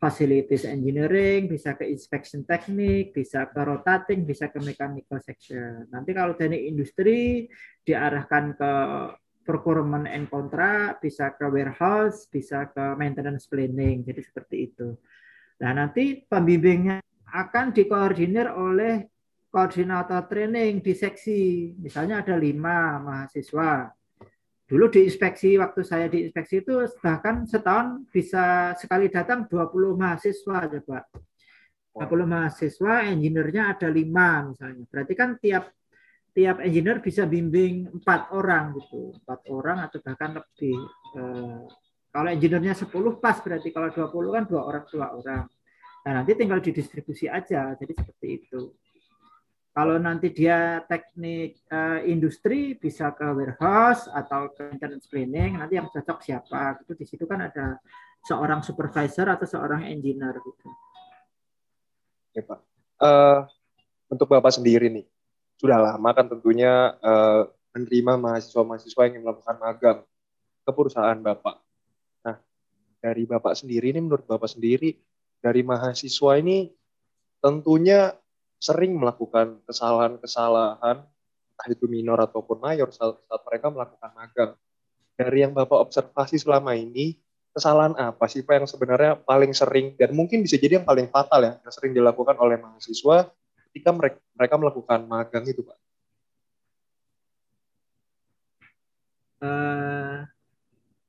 [0.00, 5.84] facilities engineering, bisa ke inspection teknik, bisa ke rotating, bisa ke mechanical section.
[5.92, 7.44] Nanti kalau teknik industri
[7.84, 8.72] diarahkan ke
[9.44, 14.00] procurement and contract, bisa ke warehouse, bisa ke maintenance planning.
[14.00, 14.96] Jadi seperti itu.
[15.60, 19.04] Nah, nanti pembimbingnya akan dikoordinir oleh
[19.52, 21.76] koordinator training di seksi.
[21.76, 23.92] Misalnya ada lima mahasiswa.
[24.70, 30.70] Dulu di inspeksi, waktu saya di inspeksi itu bahkan setahun bisa sekali datang 20 mahasiswa
[30.70, 30.98] coba.
[31.90, 34.86] 20 mahasiswa, engineer-nya ada lima misalnya.
[34.86, 35.74] Berarti kan tiap
[36.30, 40.78] tiap engineer bisa bimbing empat orang gitu, empat orang atau bahkan lebih.
[41.18, 41.62] Eh,
[42.10, 45.46] Kalau engineer-nya 10 pas berarti kalau 20 kan dua orang dua orang.
[46.02, 47.70] Nah, nanti tinggal didistribusi aja.
[47.78, 48.74] Jadi seperti itu.
[49.70, 55.86] Kalau nanti dia teknik uh, industri bisa ke warehouse atau ke maintenance planning, nanti yang
[55.86, 56.82] cocok siapa?
[56.82, 57.78] Itu di situ kan ada
[58.26, 60.68] seorang supervisor atau seorang engineer gitu.
[62.34, 62.60] Oke, Pak.
[63.00, 63.46] Uh,
[64.10, 65.06] untuk Bapak sendiri nih,
[65.56, 69.98] sudah lama kan tentunya uh, menerima mahasiswa-mahasiswa yang melakukan magang
[70.66, 71.62] ke perusahaan Bapak.
[72.26, 72.36] Nah,
[72.98, 74.98] dari Bapak sendiri ini menurut Bapak sendiri
[75.40, 76.68] dari mahasiswa ini
[77.40, 78.12] tentunya
[78.60, 84.52] sering melakukan kesalahan-kesalahan entah itu minor ataupun mayor saat, saat mereka melakukan magang.
[85.16, 87.16] Dari yang Bapak observasi selama ini,
[87.52, 91.44] kesalahan apa sih Pak yang sebenarnya paling sering dan mungkin bisa jadi yang paling fatal
[91.44, 93.28] ya yang sering dilakukan oleh mahasiswa
[93.68, 95.78] ketika mereka, mereka melakukan magang itu Pak?
[99.40, 100.24] Uh,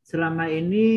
[0.04, 0.88] selama ini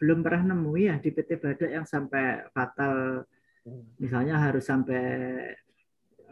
[0.00, 3.24] belum pernah nemu ya di PT Badak yang sampai fatal
[3.64, 4.00] hmm.
[4.00, 5.00] misalnya harus sampai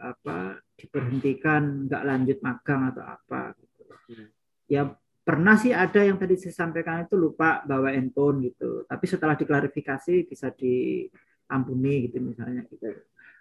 [0.03, 3.81] apa diberhentikan nggak lanjut magang atau apa gitu.
[3.87, 4.27] Hmm.
[4.67, 4.81] Ya
[5.23, 8.83] pernah sih ada yang tadi saya sampaikan itu lupa bawa handphone gitu.
[8.83, 12.91] Tapi setelah diklarifikasi bisa diampuni gitu misalnya gitu.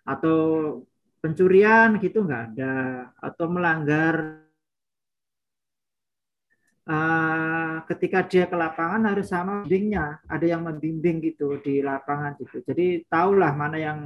[0.07, 0.39] Atau
[1.23, 2.75] pencurian gitu nggak ada
[3.23, 4.43] atau melanggar
[6.91, 12.67] uh, ketika dia ke lapangan harus sama bimbingnya ada yang membimbing gitu di lapangan gitu
[12.67, 13.99] jadi tahulah mana yang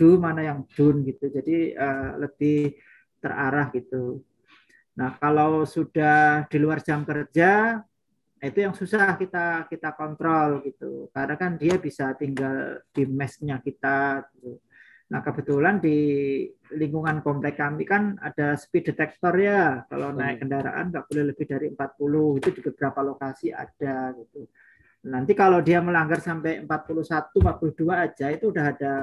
[0.00, 1.28] do mana yang dun gitu.
[1.28, 2.72] Jadi uh, lebih
[3.20, 4.24] terarah gitu.
[4.96, 7.84] Nah kalau sudah di luar jam kerja
[8.40, 11.12] itu yang susah kita kita kontrol gitu.
[11.12, 14.56] Karena kan dia bisa tinggal di mesnya kita gitu.
[15.10, 15.98] nah kebetulan di
[16.70, 19.84] lingkungan komplek kami kan ada speed detector ya.
[19.90, 24.48] Kalau naik kendaraan nggak boleh lebih dari 40 itu di beberapa lokasi ada gitu.
[25.10, 28.94] Nanti kalau dia melanggar sampai 41 42 aja itu udah ada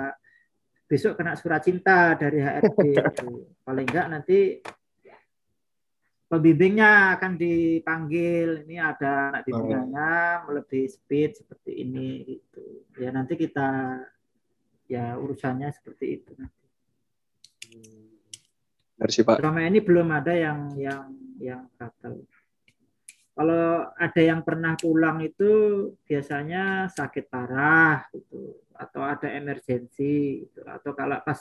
[0.87, 3.27] besok kena surat cinta dari HRD itu.
[3.61, 4.39] Paling enggak nanti
[6.31, 8.63] pembimbingnya akan dipanggil.
[8.63, 12.87] Ini ada anak bimbingannya melebihi speed seperti ini gitu.
[12.95, 13.99] Ya nanti kita
[14.87, 16.65] ya urusannya seperti itu nanti.
[18.97, 19.37] Dari Pak.
[19.43, 21.03] Selama ini belum ada yang yang
[21.37, 22.23] yang fatal.
[23.37, 25.51] Kalau ada yang pernah pulang itu
[26.09, 30.65] biasanya sakit parah gitu atau ada emergensi gitu.
[30.65, 31.37] atau kalau pas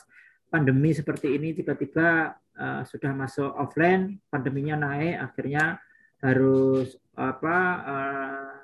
[0.52, 5.80] pandemi seperti ini tiba-tiba uh, sudah masuk offline pandeminya naik akhirnya
[6.20, 8.56] harus apa uh,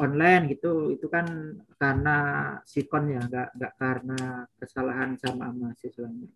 [0.00, 2.16] online gitu itu kan karena
[2.64, 4.20] sikon ya nggak nggak karena
[4.56, 6.28] kesalahan sama mahasiswanya.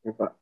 [0.00, 0.32] Ya, Pak.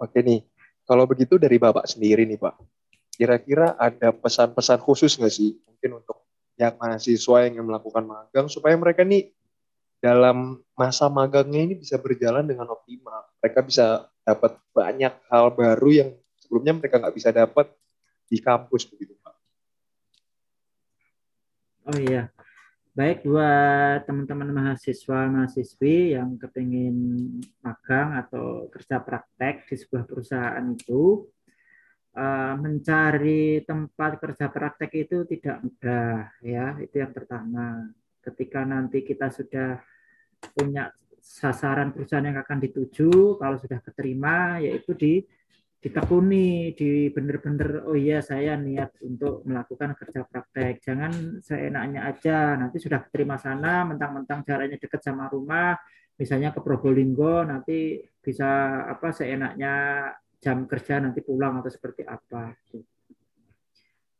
[0.00, 0.40] Oke nih
[0.88, 2.79] kalau begitu dari bapak sendiri nih Pak
[3.20, 6.24] kira-kira ada pesan-pesan khusus nggak sih mungkin untuk
[6.56, 9.28] yang mahasiswa yang melakukan magang supaya mereka nih
[10.00, 13.28] dalam masa magangnya ini bisa berjalan dengan optimal.
[13.44, 16.10] Mereka bisa dapat banyak hal baru yang
[16.40, 17.68] sebelumnya mereka nggak bisa dapat
[18.32, 19.36] di kampus begitu Pak.
[21.92, 22.32] Oh iya,
[22.96, 26.96] baik buat teman-teman mahasiswa mahasiswi yang kepingin
[27.60, 31.28] magang atau kerja praktek di sebuah perusahaan itu
[32.16, 36.78] uh, mencari tempat kerja praktek itu tidak mudah ya.
[36.80, 37.90] Itu yang pertama.
[38.20, 39.80] Ketika nanti kita sudah
[40.52, 45.14] punya sasaran perusahaan yang akan dituju kalau sudah keterima yaitu di
[45.80, 50.84] ditekuni di bener-bener oh iya saya niat untuk melakukan kerja praktek.
[50.84, 52.56] Jangan seenaknya aja.
[52.60, 55.80] Nanti sudah keterima sana mentang-mentang jaraknya dekat sama rumah
[56.20, 59.72] misalnya ke Probolinggo nanti bisa apa seenaknya
[60.40, 62.56] jam kerja nanti pulang atau seperti apa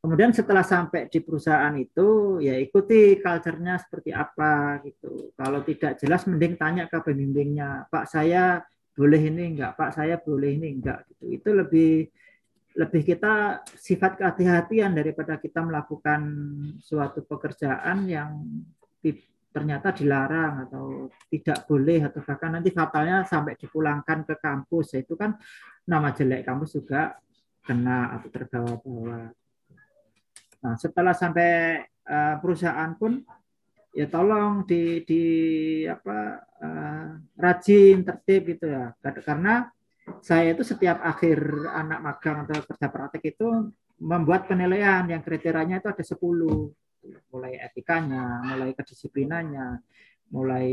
[0.01, 5.29] Kemudian setelah sampai di perusahaan itu, ya ikuti culture-nya seperti apa gitu.
[5.37, 8.64] Kalau tidak jelas, mending tanya ke pembimbingnya, Pak saya
[8.97, 11.25] boleh ini enggak, Pak saya boleh ini enggak gitu.
[11.37, 12.09] Itu lebih
[12.81, 16.21] lebih kita sifat kehati-hatian daripada kita melakukan
[16.81, 18.41] suatu pekerjaan yang
[19.51, 25.35] ternyata dilarang atau tidak boleh atau bahkan nanti fatalnya sampai dipulangkan ke kampus itu kan
[25.89, 27.16] nama jelek kampus juga
[27.64, 29.33] kena atau terbawa-bawa
[30.61, 33.24] Nah, setelah sampai uh, perusahaan pun
[33.91, 35.24] ya tolong di di
[35.89, 36.18] apa
[36.62, 37.07] uh,
[37.41, 38.93] rajin tertib gitu ya.
[39.01, 39.66] Karena
[40.20, 41.41] saya itu setiap akhir
[41.72, 46.20] anak magang atau kerja praktek itu membuat penilaian yang kriterianya itu ada 10
[47.33, 49.68] mulai etikanya, mulai kedisiplinannya,
[50.33, 50.68] mulai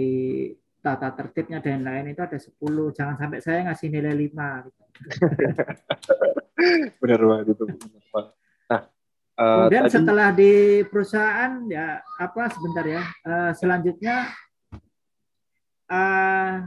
[0.81, 2.51] tata tertibnya dan lain itu ada 10.
[2.95, 4.67] Jangan sampai saya ngasih nilai 5
[7.01, 7.65] Benar banget itu.
[7.67, 8.81] Nah,
[9.37, 10.53] uh, Kemudian tadi, setelah di
[10.87, 14.31] perusahaan ya apa sebentar ya uh, selanjutnya
[15.91, 16.65] uh,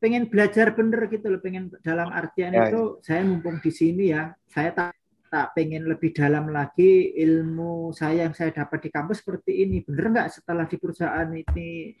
[0.00, 3.04] pengen belajar bener gitu loh pengen dalam artian ya, itu ya.
[3.04, 4.92] saya mumpung di sini ya saya tak
[5.30, 10.10] tak pengen lebih dalam lagi ilmu saya yang saya dapat di kampus seperti ini bener
[10.10, 11.94] nggak setelah di perusahaan ini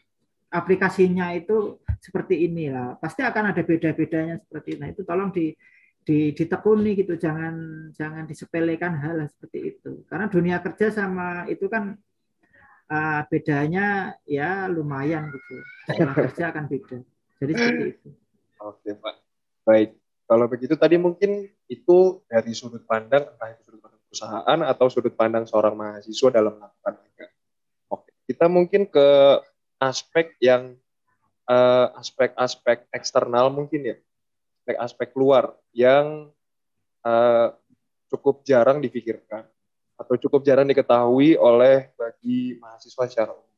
[0.50, 2.98] aplikasinya itu seperti inilah.
[2.98, 4.80] Pasti akan ada beda-bedanya seperti itu.
[4.82, 5.54] Nah itu tolong di,
[6.02, 7.14] di ditekuni gitu.
[7.14, 7.54] Jangan
[7.94, 10.02] jangan disepelekan hal seperti itu.
[10.10, 11.94] Karena dunia kerja sama itu kan
[12.90, 15.54] uh, bedanya ya lumayan gitu.
[15.86, 16.98] Setelah kerja akan beda.
[17.40, 18.08] Jadi seperti itu.
[18.60, 19.14] Oke pak.
[19.64, 19.90] Baik.
[20.30, 21.98] Kalau begitu tadi mungkin itu
[22.30, 26.92] dari sudut pandang entah itu sudut pandang perusahaan atau sudut pandang seorang mahasiswa dalam melakukan.
[27.90, 29.06] Oke, kita mungkin ke
[29.80, 30.76] aspek yang
[31.48, 33.96] eh, aspek-aspek uh, eksternal mungkin ya,
[34.62, 36.28] aspek-aspek luar yang
[37.02, 37.48] uh,
[38.12, 39.48] cukup jarang dipikirkan
[39.96, 43.50] atau cukup jarang diketahui oleh bagi mahasiswa secara umum.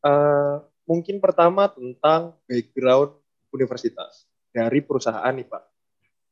[0.00, 0.56] Uh,
[0.88, 3.12] mungkin pertama tentang background
[3.52, 5.64] universitas dari perusahaan nih Pak.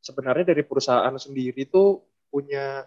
[0.02, 2.00] Sebenarnya dari perusahaan sendiri itu
[2.32, 2.86] punya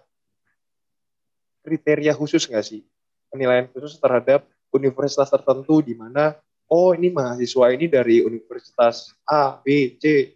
[1.61, 2.81] kriteria khusus nggak sih?
[3.29, 6.35] Penilaian khusus terhadap universitas tertentu di mana
[6.71, 10.35] oh ini mahasiswa ini dari universitas A, B, C.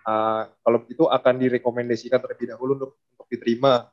[0.00, 3.88] Uh, kalau begitu akan direkomendasikan terlebih dahulu untuk, untuk diterima.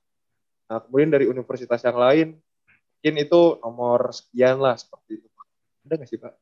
[0.68, 2.28] Nah, kemudian dari universitas yang lain,
[2.68, 5.28] mungkin itu nomor sekian lah seperti itu.
[5.88, 6.34] Ada nggak sih Pak?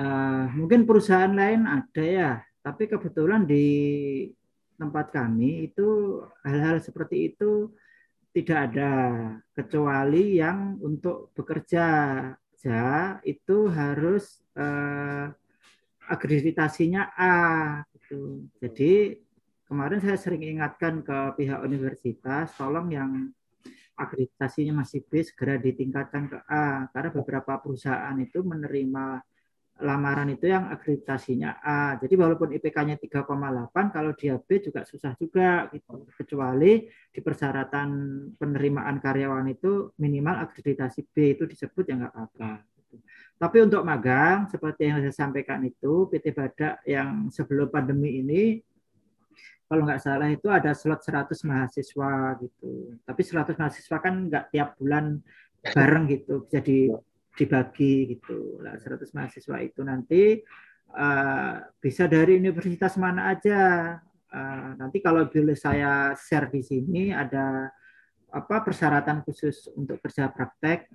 [0.00, 2.30] uh, mungkin perusahaan lain ada ya,
[2.64, 3.66] tapi kebetulan di
[4.80, 7.68] tempat kami itu hal-hal seperti itu
[8.30, 8.92] tidak ada
[9.50, 11.86] kecuali yang untuk bekerja
[12.60, 15.32] saja itu harus uh,
[16.04, 17.36] akreditasinya A
[17.96, 18.44] gitu.
[18.60, 19.16] Jadi
[19.64, 23.32] kemarin saya sering ingatkan ke pihak universitas tolong yang
[23.96, 29.24] akreditasinya masih B segera ditingkatkan ke A karena beberapa perusahaan itu menerima
[29.80, 31.96] lamaran itu yang akreditasinya A.
[31.96, 36.06] Jadi walaupun IPK-nya 3,8 kalau dia B juga susah juga gitu.
[36.14, 37.88] Kecuali di persyaratan
[38.36, 42.50] penerimaan karyawan itu minimal akreditasi B itu disebut ya nggak apa-apa.
[42.64, 42.96] Gitu.
[43.40, 48.60] Tapi untuk magang seperti yang saya sampaikan itu PT Badak yang sebelum pandemi ini
[49.70, 52.12] kalau nggak salah itu ada slot 100 mahasiswa
[52.42, 53.00] gitu.
[53.06, 55.22] Tapi 100 mahasiswa kan nggak tiap bulan
[55.62, 56.44] bareng gitu.
[56.44, 56.90] Bisa di
[57.34, 58.60] dibagi gitu.
[58.62, 60.40] Lah 100 mahasiswa itu nanti
[60.94, 63.96] uh, bisa dari universitas mana aja.
[64.30, 67.66] Uh, nanti kalau boleh saya share di sini ada
[68.30, 70.90] apa persyaratan khusus untuk kerja praktek.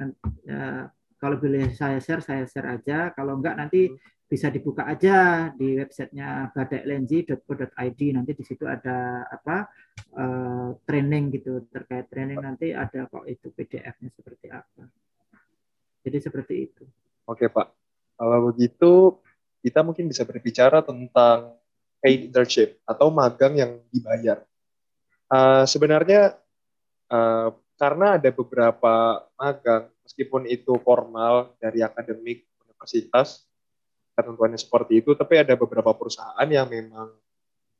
[0.48, 0.88] Uh,
[1.20, 3.12] kalau boleh saya share, saya share aja.
[3.16, 3.92] Kalau enggak nanti
[4.26, 9.70] bisa dibuka aja di websitenya badaklenzi.co.id nanti di situ ada apa
[10.18, 14.90] uh, training gitu terkait training nanti ada kok itu PDF-nya seperti apa.
[16.06, 16.86] Jadi seperti itu.
[17.26, 17.74] Oke Pak,
[18.14, 19.18] kalau begitu
[19.66, 21.58] kita mungkin bisa berbicara tentang
[21.98, 24.46] paid internship atau magang yang dibayar.
[25.26, 26.38] Uh, sebenarnya
[27.10, 27.50] uh,
[27.82, 33.50] karena ada beberapa magang, meskipun itu formal dari akademik universitas,
[34.14, 37.10] ketentuannya seperti itu, tapi ada beberapa perusahaan yang memang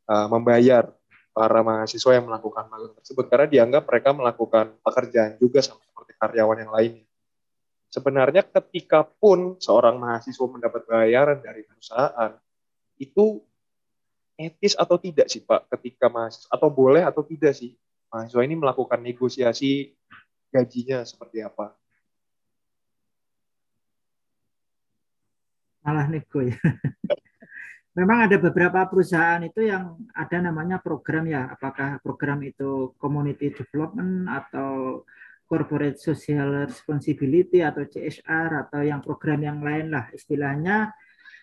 [0.10, 0.90] uh, membayar
[1.30, 6.66] para mahasiswa yang melakukan magang tersebut karena dianggap mereka melakukan pekerjaan juga sama seperti karyawan
[6.66, 7.06] yang lainnya
[7.96, 12.36] sebenarnya ketika pun seorang mahasiswa mendapat bayaran dari perusahaan
[13.00, 13.40] itu
[14.36, 17.72] etis atau tidak sih Pak ketika mahasiswa atau boleh atau tidak sih
[18.12, 19.96] mahasiswa ini melakukan negosiasi
[20.52, 21.72] gajinya seperti apa?
[25.88, 26.56] Malah nego ya.
[27.96, 34.28] Memang ada beberapa perusahaan itu yang ada namanya program ya, apakah program itu community development
[34.28, 35.00] atau
[35.46, 40.94] corporate social responsibility atau CSR atau yang program yang lain lah istilahnya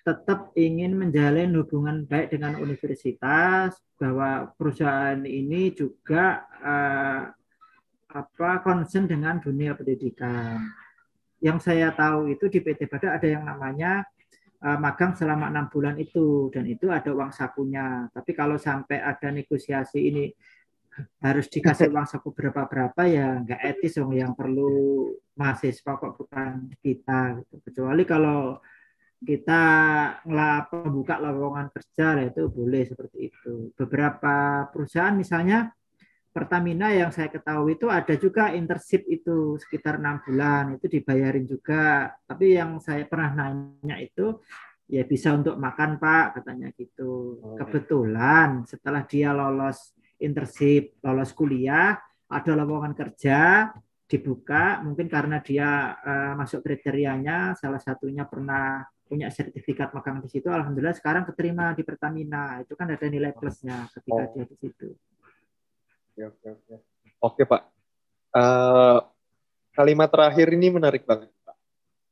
[0.02, 7.30] tetap ingin menjalin hubungan baik dengan universitas bahwa perusahaan ini juga uh,
[8.10, 10.58] apa concern dengan dunia pendidikan.
[11.38, 14.02] Yang saya tahu itu di PT Bada ada yang namanya
[14.58, 18.10] uh, magang selama enam bulan itu dan itu ada uang sakunya.
[18.10, 20.26] Tapi kalau sampai ada negosiasi ini
[21.24, 26.68] harus dikasih uang saku berapa berapa ya nggak etis dong yang perlu mahasiswa kok bukan
[26.84, 27.54] kita gitu.
[27.64, 28.60] kecuali kalau
[29.22, 29.62] kita
[30.26, 33.70] ngelap membuka lowongan kerja lah itu boleh seperti itu.
[33.78, 35.70] Beberapa perusahaan misalnya
[36.32, 42.08] Pertamina yang saya ketahui itu ada juga internship itu sekitar enam bulan itu dibayarin juga.
[42.24, 44.40] Tapi yang saya pernah nanya itu
[44.88, 47.36] ya bisa untuk makan pak katanya gitu.
[47.60, 51.98] Kebetulan setelah dia lolos internship, lolos kuliah,
[52.32, 53.68] ada lowongan kerja
[54.08, 60.48] dibuka mungkin karena dia uh, masuk kriterianya salah satunya pernah punya sertifikat magang di situ
[60.48, 62.60] alhamdulillah sekarang keterima di Pertamina.
[62.64, 64.28] Itu kan ada nilai plusnya ketika oh.
[64.32, 64.88] dia di situ.
[66.12, 66.74] Oke oke oke.
[67.20, 67.62] Oke pak.
[68.32, 69.04] Uh,
[69.76, 71.56] kalimat terakhir ini menarik banget pak.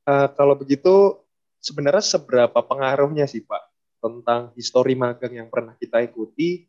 [0.04, 1.20] Uh, kalau begitu
[1.60, 3.64] sebenarnya seberapa pengaruhnya sih pak
[4.00, 6.64] tentang histori magang yang pernah kita ikuti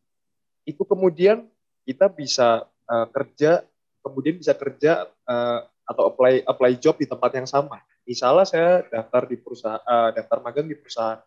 [0.65, 1.47] itu kemudian
[1.85, 3.65] kita bisa uh, kerja
[4.01, 7.81] kemudian bisa kerja uh, atau apply apply job di tempat yang sama.
[8.05, 11.21] Misalnya saya daftar di perusahaan uh, daftar magang di perusahaan.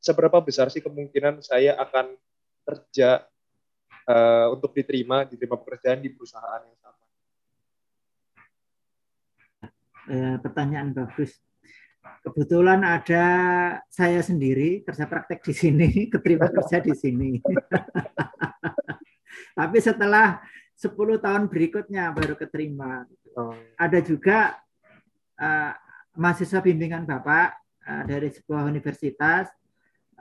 [0.00, 2.16] Seberapa besar sih kemungkinan saya akan
[2.64, 3.24] kerja
[4.08, 7.04] uh, untuk diterima diterima pekerjaan di perusahaan yang sama?
[10.08, 11.36] Eh, pertanyaan bagus.
[12.24, 13.26] Kebetulan ada
[13.88, 17.40] saya sendiri kerja praktek di sini, keterima kerja di sini.
[19.58, 20.38] Tapi setelah
[20.78, 23.02] 10 tahun berikutnya baru keterima.
[23.34, 23.54] Oh.
[23.74, 24.54] Ada juga
[25.38, 25.72] uh,
[26.14, 29.50] mahasiswa bimbingan Bapak uh, dari sebuah universitas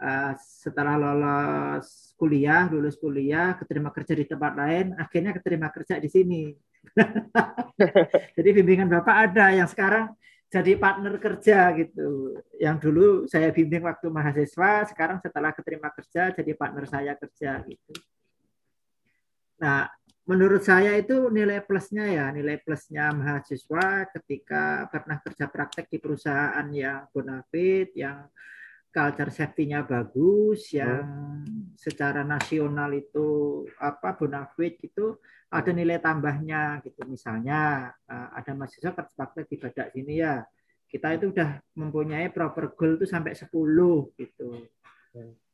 [0.01, 6.09] uh, setelah lolos kuliah, lulus kuliah, keterima kerja di tempat lain, akhirnya keterima kerja di
[6.09, 6.43] sini.
[8.38, 10.14] Jadi bimbingan Bapak ada yang sekarang
[10.48, 12.40] jadi partner kerja gitu.
[12.56, 17.94] Yang dulu saya bimbing waktu mahasiswa, sekarang setelah keterima kerja jadi partner saya kerja gitu.
[19.60, 19.91] Nah,
[20.28, 26.68] menurut saya itu nilai plusnya ya nilai plusnya mahasiswa ketika pernah kerja praktek di perusahaan
[26.72, 28.28] yang bonafit yang
[28.98, 31.06] culture safety-nya bagus yang
[31.78, 35.14] secara nasional itu apa bonafit itu
[35.53, 40.41] ada nilai tambahnya gitu misalnya eh, ada mahasiswa praktek di badak sini ya
[40.88, 43.52] kita itu udah mempunyai proper goal itu sampai 10
[44.15, 44.48] gitu.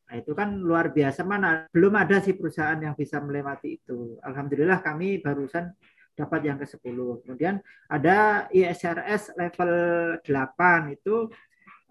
[0.03, 4.21] Nah, itu kan luar biasa mana belum ada sih perusahaan yang bisa melewati itu.
[4.21, 5.73] Alhamdulillah kami barusan
[6.13, 7.25] dapat yang ke-10.
[7.25, 7.57] Kemudian
[7.89, 9.73] ada ISRS level
[10.21, 11.33] 8 itu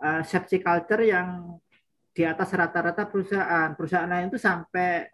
[0.03, 1.57] uh, safety culture yang
[2.13, 3.73] di atas rata-rata perusahaan.
[3.79, 5.07] Perusahaan lain itu sampai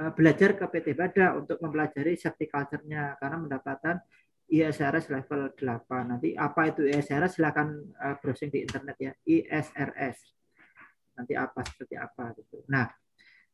[0.00, 3.98] uh, belajar ke PT Bada untuk mempelajari safety culture-nya karena mendapatkan
[4.46, 6.06] ISRS level 8.
[6.06, 9.12] Nanti apa itu ISRS silakan uh, browsing di internet ya.
[9.26, 10.18] ISRS
[11.16, 12.60] nanti apa seperti apa gitu.
[12.68, 12.86] Nah,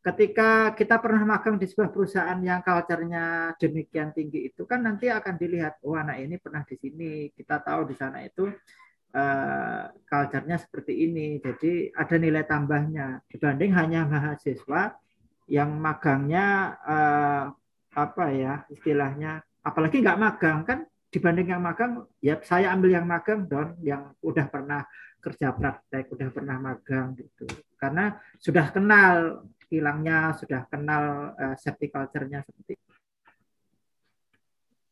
[0.02, 5.39] ketika kita pernah magang di sebuah perusahaan yang culture-nya demikian tinggi itu kan nanti akan
[5.39, 8.51] dilihat, oh anak ini pernah di sini, kita tahu di sana itu
[9.14, 11.39] uh, culture-nya seperti ini.
[11.40, 14.97] Jadi ada nilai tambahnya dibanding hanya mahasiswa
[15.48, 17.44] yang magangnya uh,
[17.93, 20.78] apa ya istilahnya, apalagi nggak magang kan
[21.12, 24.80] dibanding yang magang ya saya ambil yang magang don yang udah pernah
[25.22, 27.47] kerja praktek, udah pernah magang gitu.
[27.78, 32.90] Karena sudah kenal hilangnya, sudah kenal uh, safety culture-nya seperti itu.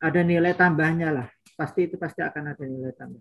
[0.00, 1.28] Ada nilai tambahnya lah.
[1.58, 3.20] Pasti itu pasti akan ada nilai tambah.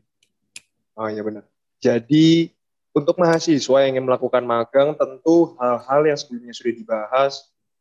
[0.97, 1.45] Oh iya benar.
[1.79, 2.49] Jadi
[2.95, 7.33] untuk mahasiswa yang ingin melakukan magang tentu hal-hal yang sebelumnya sudah dibahas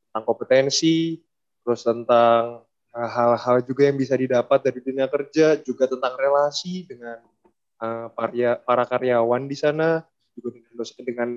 [0.09, 1.19] tentang kompetensi,
[1.65, 2.63] terus tentang
[2.93, 7.19] eh, hal-hal juga yang bisa didapat dari dunia kerja, juga tentang relasi dengan
[7.83, 10.03] uh, para, para karyawan di sana
[10.35, 10.71] juga dengan
[11.03, 11.31] dengan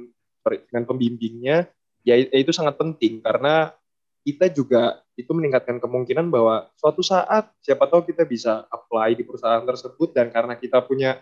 [0.70, 1.70] dengan pembimbingnya
[2.06, 3.74] ya, ya itu sangat penting karena
[4.22, 9.66] kita juga itu meningkatkan kemungkinan bahwa suatu saat siapa tahu kita bisa apply di perusahaan
[9.66, 11.18] tersebut dan karena kita punya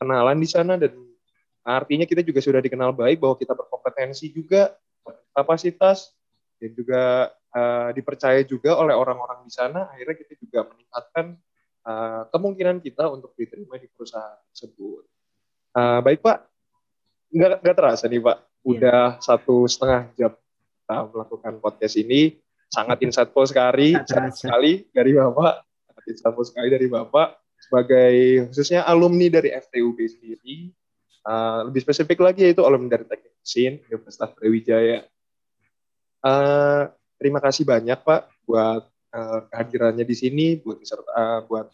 [0.00, 0.96] kenalan di sana dan
[1.60, 4.72] artinya kita juga sudah dikenal baik bahwa kita berkompetensi juga
[5.36, 6.16] kapasitas
[6.56, 11.36] dan juga uh, dipercaya juga oleh orang-orang di sana akhirnya kita juga meningkatkan
[11.84, 15.04] uh, kemungkinan kita untuk diterima di perusahaan tersebut.
[15.70, 16.50] Uh, baik Pak,
[17.30, 18.46] nggak, nggak terasa nih Pak, iya.
[18.66, 19.22] udah yeah.
[19.22, 26.04] satu setengah jam kita melakukan podcast ini, sangat insightful sekali, sangat sekali dari Bapak, sangat
[26.10, 30.72] insightful sekali dari Bapak, sebagai khususnya alumni dari FTUB sendiri,
[31.28, 35.04] uh, lebih spesifik lagi yaitu alumni dari Teknik Mesin Universitas Brawijaya.
[36.20, 36.88] Uh,
[37.20, 41.68] terima kasih banyak Pak buat uh, kehadirannya di sini buat serta buat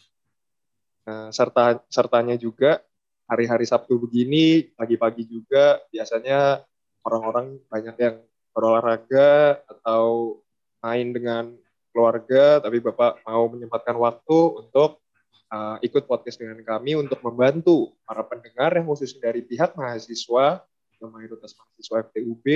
[1.07, 2.83] uh, serta sertanya juga
[3.27, 6.63] hari-hari Sabtu begini pagi-pagi juga biasanya
[7.03, 8.17] orang-orang banyak yang
[8.55, 10.39] berolahraga atau
[10.83, 11.45] main dengan
[11.91, 15.03] keluarga tapi Bapak mau menyempatkan waktu untuk
[15.51, 20.65] uh, ikut podcast dengan kami untuk membantu para pendengar yang khususnya dari pihak mahasiswa
[21.01, 22.47] yang mayoritas mahasiswa FTUB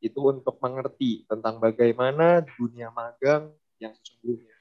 [0.00, 3.50] itu untuk mengerti tentang bagaimana dunia magang
[3.80, 4.56] yang sesungguhnya.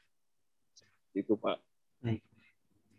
[1.16, 1.58] Itu Pak.
[2.04, 2.22] Baik.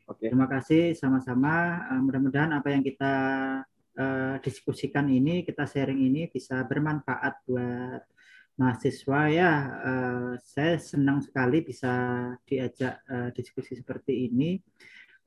[0.07, 0.27] Oke.
[0.31, 1.85] Terima kasih sama-sama.
[1.93, 3.15] Uh, mudah-mudahan apa yang kita
[3.99, 8.03] uh, diskusikan ini, kita sharing ini bisa bermanfaat buat
[8.57, 9.53] mahasiswa ya
[9.85, 11.93] uh, saya senang sekali bisa
[12.49, 14.57] diajak uh, diskusi seperti ini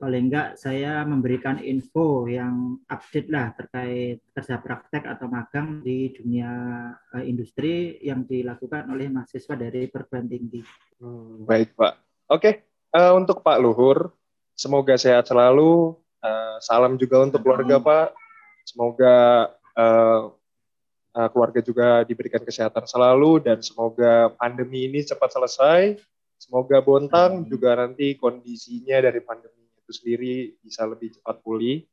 [0.00, 6.48] paling enggak saya memberikan info yang update lah terkait kerja praktek atau magang di dunia
[6.96, 10.64] uh, industri yang dilakukan oleh mahasiswa dari perguruan tinggi.
[11.04, 11.94] Hmm, baik Pak.
[12.32, 12.54] Oke, okay.
[12.96, 14.16] uh, untuk Pak Luhur,
[14.56, 15.92] semoga sehat selalu.
[16.24, 18.16] Uh, salam juga untuk keluarga Pak.
[18.64, 19.16] Semoga
[19.76, 20.32] uh,
[21.14, 25.98] uh, keluarga juga diberikan kesehatan selalu dan semoga pandemi ini cepat selesai.
[26.40, 30.34] Semoga Bontang juga nanti kondisinya dari pandemi itu sendiri
[30.64, 31.84] bisa lebih cepat pulih.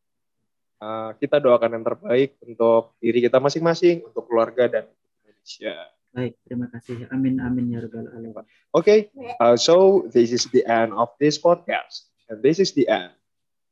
[0.78, 4.86] Uh, kita doakan yang terbaik untuk diri kita masing-masing, untuk keluarga dan
[5.26, 5.76] Indonesia.
[6.14, 7.10] Baik, terima kasih.
[7.12, 8.46] Amin, amin ya rabbal alamin.
[8.72, 9.10] Okay,
[9.42, 13.12] uh, so this is the end of this podcast, and this is the end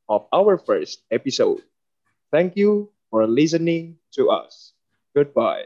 [0.10, 1.62] of our first episode.
[2.34, 4.75] Thank you for listening to us.
[5.16, 5.66] Goodbye.